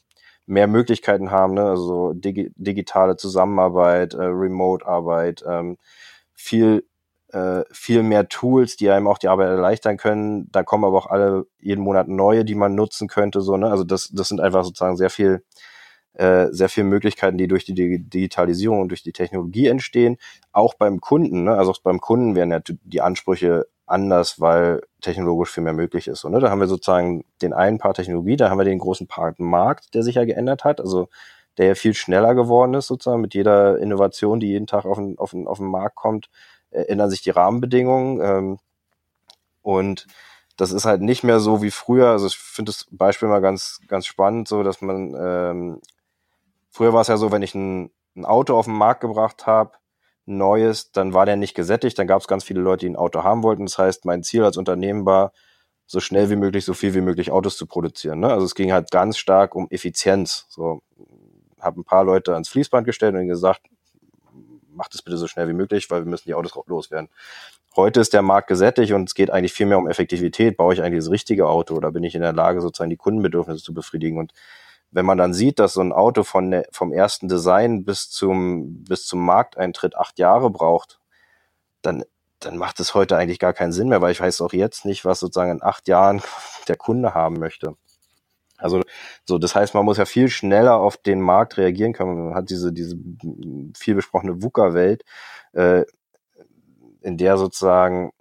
[0.46, 1.64] mehr Möglichkeiten haben, ne?
[1.64, 5.78] also so digi digitale Zusammenarbeit, äh, Remote-Arbeit, ähm,
[6.34, 6.86] viel
[7.34, 10.52] äh, viel mehr Tools, die einem auch die Arbeit erleichtern können.
[10.52, 13.42] Da kommen aber auch alle jeden Monat neue, die man nutzen könnte.
[13.42, 13.70] So, ne?
[13.72, 15.44] Also das, das sind einfach sozusagen sehr viel,
[16.14, 20.18] äh, sehr viele Möglichkeiten, die durch die Digitalisierung und durch die Technologie entstehen.
[20.52, 21.56] Auch beim Kunden, ne?
[21.58, 26.22] also auch beim Kunden werden ja die Ansprüche anders, weil technologisch viel mehr möglich ist.
[26.22, 26.40] So, ne?
[26.40, 29.96] Da haben wir sozusagen den einen Part Technologie, da haben wir den großen Part Markt,
[29.96, 30.80] der sich ja geändert hat.
[30.80, 31.10] Also
[31.58, 35.18] der ja viel schneller geworden ist, sozusagen mit jeder Innovation, die jeden Tag auf den,
[35.18, 36.30] auf den, auf den Markt kommt,
[36.72, 38.22] ändern sich die Rahmenbedingungen.
[38.22, 38.60] Ähm,
[39.62, 40.08] und
[40.58, 42.10] das ist halt nicht mehr so wie früher.
[42.10, 45.82] Also ich finde das Beispiel mal ganz, ganz spannend, so dass man ähm,
[46.70, 49.72] früher war es ja so, wenn ich ein, ein Auto auf den Markt gebracht habe,
[50.26, 53.24] neues, dann war der nicht gesättigt, dann gab es ganz viele Leute, die ein Auto
[53.24, 53.66] haben wollten.
[53.66, 55.34] Das heißt, mein Ziel als Unternehmen war,
[55.86, 58.20] so schnell wie möglich, so viel wie möglich Autos zu produzieren.
[58.22, 58.30] Ne?
[58.30, 60.46] Also es ging halt ganz stark um Effizienz.
[60.50, 60.82] So
[61.64, 63.62] habe ein paar Leute ans Fließband gestellt und gesagt,
[64.74, 67.10] macht es bitte so schnell wie möglich, weil wir müssen die Autos loswerden.
[67.76, 70.58] Heute ist der Markt gesättigt und es geht eigentlich viel mehr um Effektivität.
[70.58, 73.64] Baue ich eigentlich das richtige Auto oder bin ich in der Lage, sozusagen die Kundenbedürfnisse
[73.64, 74.20] zu befriedigen?
[74.20, 74.34] Und
[74.92, 79.08] wenn man dann sieht, dass so ein Auto von vom ersten Design bis zum, bis
[79.08, 81.00] zum Markteintritt acht Jahre braucht,
[81.82, 82.04] dann,
[82.40, 85.04] dann macht es heute eigentlich gar keinen Sinn mehr, weil ich weiß auch jetzt nicht,
[85.04, 86.22] was sozusagen in acht Jahren
[86.68, 87.76] der Kunde haben möchte.
[88.64, 88.82] Also
[89.26, 92.26] so, das heißt, man muss ja viel schneller auf den Markt reagieren können.
[92.26, 92.98] Man hat diese diese
[93.78, 95.04] viel besprochene VUCA-Welt,
[95.54, 95.84] äh,
[97.02, 98.12] in der sozusagen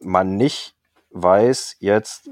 [0.00, 0.74] man nicht
[1.10, 2.30] weiß jetzt,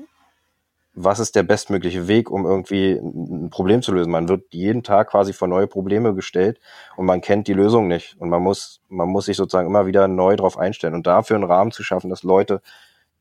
[0.98, 4.10] was ist der bestmögliche Weg, um irgendwie ein Problem zu lösen.
[4.10, 6.58] Man wird jeden Tag quasi vor neue Probleme gestellt
[6.96, 8.16] und man kennt die Lösung nicht.
[8.18, 10.94] Und man muss, man muss sich sozusagen immer wieder neu drauf einstellen.
[10.94, 12.62] Und dafür einen Rahmen zu schaffen, dass Leute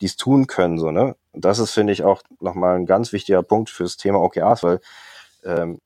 [0.01, 1.15] dies tun können, so, ne?
[1.33, 4.79] Das ist, finde ich, auch nochmal ein ganz wichtiger Punkt fürs Thema OKRs, weil
[5.43, 5.79] ähm,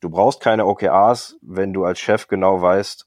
[0.00, 3.06] du brauchst keine OKRs, wenn du als Chef genau weißt,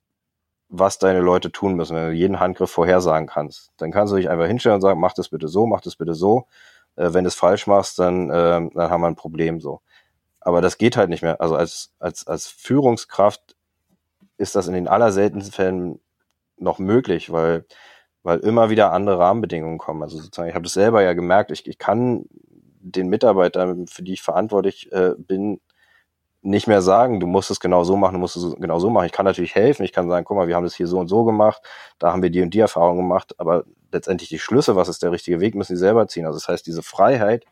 [0.69, 3.71] was deine Leute tun müssen, wenn du jeden Handgriff vorhersagen kannst.
[3.77, 6.13] Dann kannst du dich einfach hinstellen und sagen, mach das bitte so, mach das bitte
[6.13, 6.47] so.
[6.95, 9.81] Äh, wenn du es falsch machst, dann, äh, dann haben wir ein Problem so.
[10.41, 11.41] Aber das geht halt nicht mehr.
[11.41, 13.55] Also als, als, als Führungskraft
[14.37, 15.99] ist das in den allerseltensten Fällen
[16.57, 17.65] noch möglich, weil
[18.25, 20.01] weil immer wieder andere Rahmenbedingungen kommen.
[20.01, 22.25] Also sozusagen, ich habe das selber ja gemerkt, ich, ich kann
[22.79, 25.61] den Mitarbeitern, für die ich verantwortlich äh, bin,
[26.41, 29.05] nicht mehr sagen, du musst es genau so machen, du musst es genau so machen.
[29.05, 31.07] Ich kann natürlich helfen, ich kann sagen, guck mal, wir haben das hier so und
[31.07, 31.61] so gemacht,
[31.99, 35.11] da haben wir die und die Erfahrung gemacht, aber letztendlich die Schlüsse, was ist der
[35.11, 36.25] richtige Weg, müssen sie selber ziehen.
[36.25, 37.45] Also das heißt, diese Freiheit,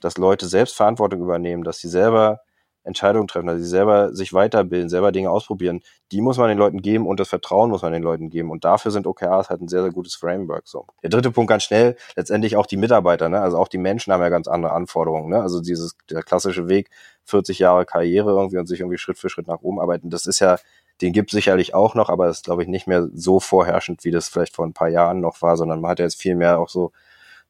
[0.00, 2.42] dass Leute selbst Verantwortung übernehmen, dass sie selber
[2.84, 5.80] Entscheidungen treffen, dass sie selber sich weiterbilden, selber Dinge ausprobieren,
[6.10, 8.50] die muss man den Leuten geben und das Vertrauen muss man den Leuten geben.
[8.50, 10.66] Und dafür sind OKRs halt ein sehr, sehr gutes Framework.
[10.66, 10.86] So.
[11.02, 13.40] Der dritte Punkt ganz schnell, letztendlich auch die Mitarbeiter, ne?
[13.40, 15.30] Also auch die Menschen haben ja ganz andere Anforderungen.
[15.30, 15.40] Ne?
[15.40, 16.90] Also dieses, der klassische Weg,
[17.24, 20.40] 40 Jahre Karriere irgendwie und sich irgendwie Schritt für Schritt nach oben arbeiten, das ist
[20.40, 20.58] ja,
[21.00, 24.28] den gibt sicherlich auch noch, aber ist, glaube ich, nicht mehr so vorherrschend, wie das
[24.28, 26.68] vielleicht vor ein paar Jahren noch war, sondern man hat ja jetzt viel mehr auch
[26.68, 26.92] so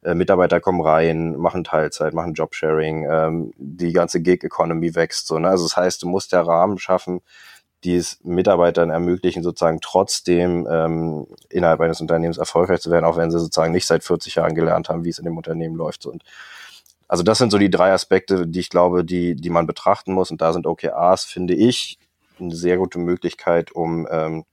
[0.02, 5.26] äh, Mitarbeiter kommen rein, machen Teilzeit, machen Jobsharing, ähm, die ganze Gig-Economy wächst.
[5.26, 5.48] So, ne?
[5.48, 7.20] Also das heißt, du musst ja Rahmen schaffen,
[7.84, 13.30] die es Mitarbeitern ermöglichen, sozusagen trotzdem ähm, innerhalb eines Unternehmens erfolgreich zu werden, auch wenn
[13.30, 16.06] sie sozusagen nicht seit 40 Jahren gelernt haben, wie es in dem Unternehmen läuft.
[16.06, 16.22] Und
[17.08, 20.30] also das sind so die drei Aspekte, die ich glaube, die, die man betrachten muss.
[20.30, 21.98] Und da sind OKRs, finde ich,
[22.40, 24.44] eine sehr gute Möglichkeit, um, ähm,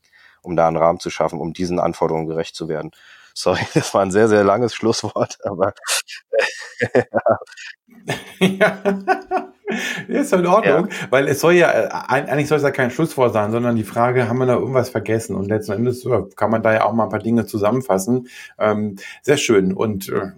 [0.41, 2.91] um da einen Rahmen zu schaffen, um diesen Anforderungen gerecht zu werden.
[3.33, 5.73] Sorry, das war ein sehr, sehr langes Schlusswort, aber
[8.39, 8.77] ja.
[10.07, 11.07] ist in Ordnung, ja.
[11.11, 14.27] weil es soll ja, äh, eigentlich soll es ja kein Schlusswort sein, sondern die Frage,
[14.27, 15.35] haben wir da irgendwas vergessen?
[15.35, 18.27] Und letzten Endes kann man da ja auch mal ein paar Dinge zusammenfassen.
[18.57, 20.31] Ähm, sehr schön und äh,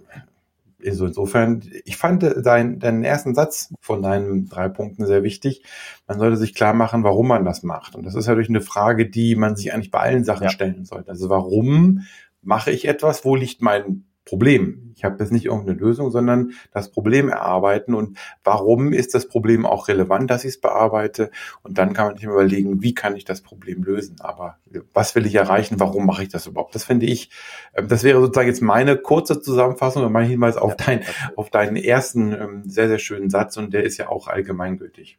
[0.84, 5.62] also insofern, ich fand dein, deinen ersten Satz von deinen drei Punkten sehr wichtig.
[6.08, 7.94] Man sollte sich klar machen, warum man das macht.
[7.94, 10.50] Und das ist ja durch eine Frage, die man sich eigentlich bei allen Sachen ja.
[10.50, 11.10] stellen sollte.
[11.10, 12.02] Also warum
[12.42, 14.92] mache ich etwas, wo liegt mein Problem?
[14.94, 17.94] Ich habe jetzt nicht irgendeine Lösung, sondern das Problem erarbeiten.
[17.94, 21.30] Und warum ist das Problem auch relevant, dass ich es bearbeite?
[21.62, 24.58] Und dann kann man sich überlegen, wie kann ich das Problem lösen, aber
[24.92, 26.74] was will ich erreichen, warum mache ich das überhaupt?
[26.74, 27.30] Das finde ich,
[27.74, 31.02] ähm, das wäre sozusagen jetzt meine kurze Zusammenfassung und mein Hinweis auf, dein,
[31.36, 33.56] auf deinen ersten ähm, sehr, sehr schönen Satz.
[33.56, 35.18] Und der ist ja auch allgemeingültig.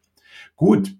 [0.56, 0.96] Gut,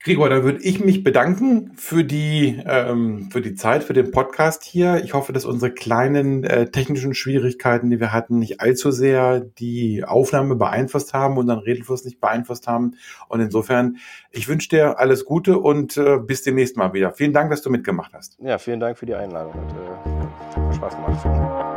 [0.00, 4.62] Gregor, dann würde ich mich bedanken für die, ähm, für die Zeit, für den Podcast
[4.62, 5.02] hier.
[5.02, 10.04] Ich hoffe, dass unsere kleinen äh, technischen Schwierigkeiten, die wir hatten, nicht allzu sehr die
[10.04, 12.94] Aufnahme beeinflusst haben und dann Redelfluss nicht beeinflusst haben.
[13.28, 13.96] Und insofern,
[14.30, 17.12] ich wünsche dir alles Gute und äh, bis demnächst mal wieder.
[17.12, 18.38] Vielen Dank, dass du mitgemacht hast.
[18.40, 19.54] Ja, vielen Dank für die Einladung.
[19.54, 21.67] Hat äh, Spaß gemacht.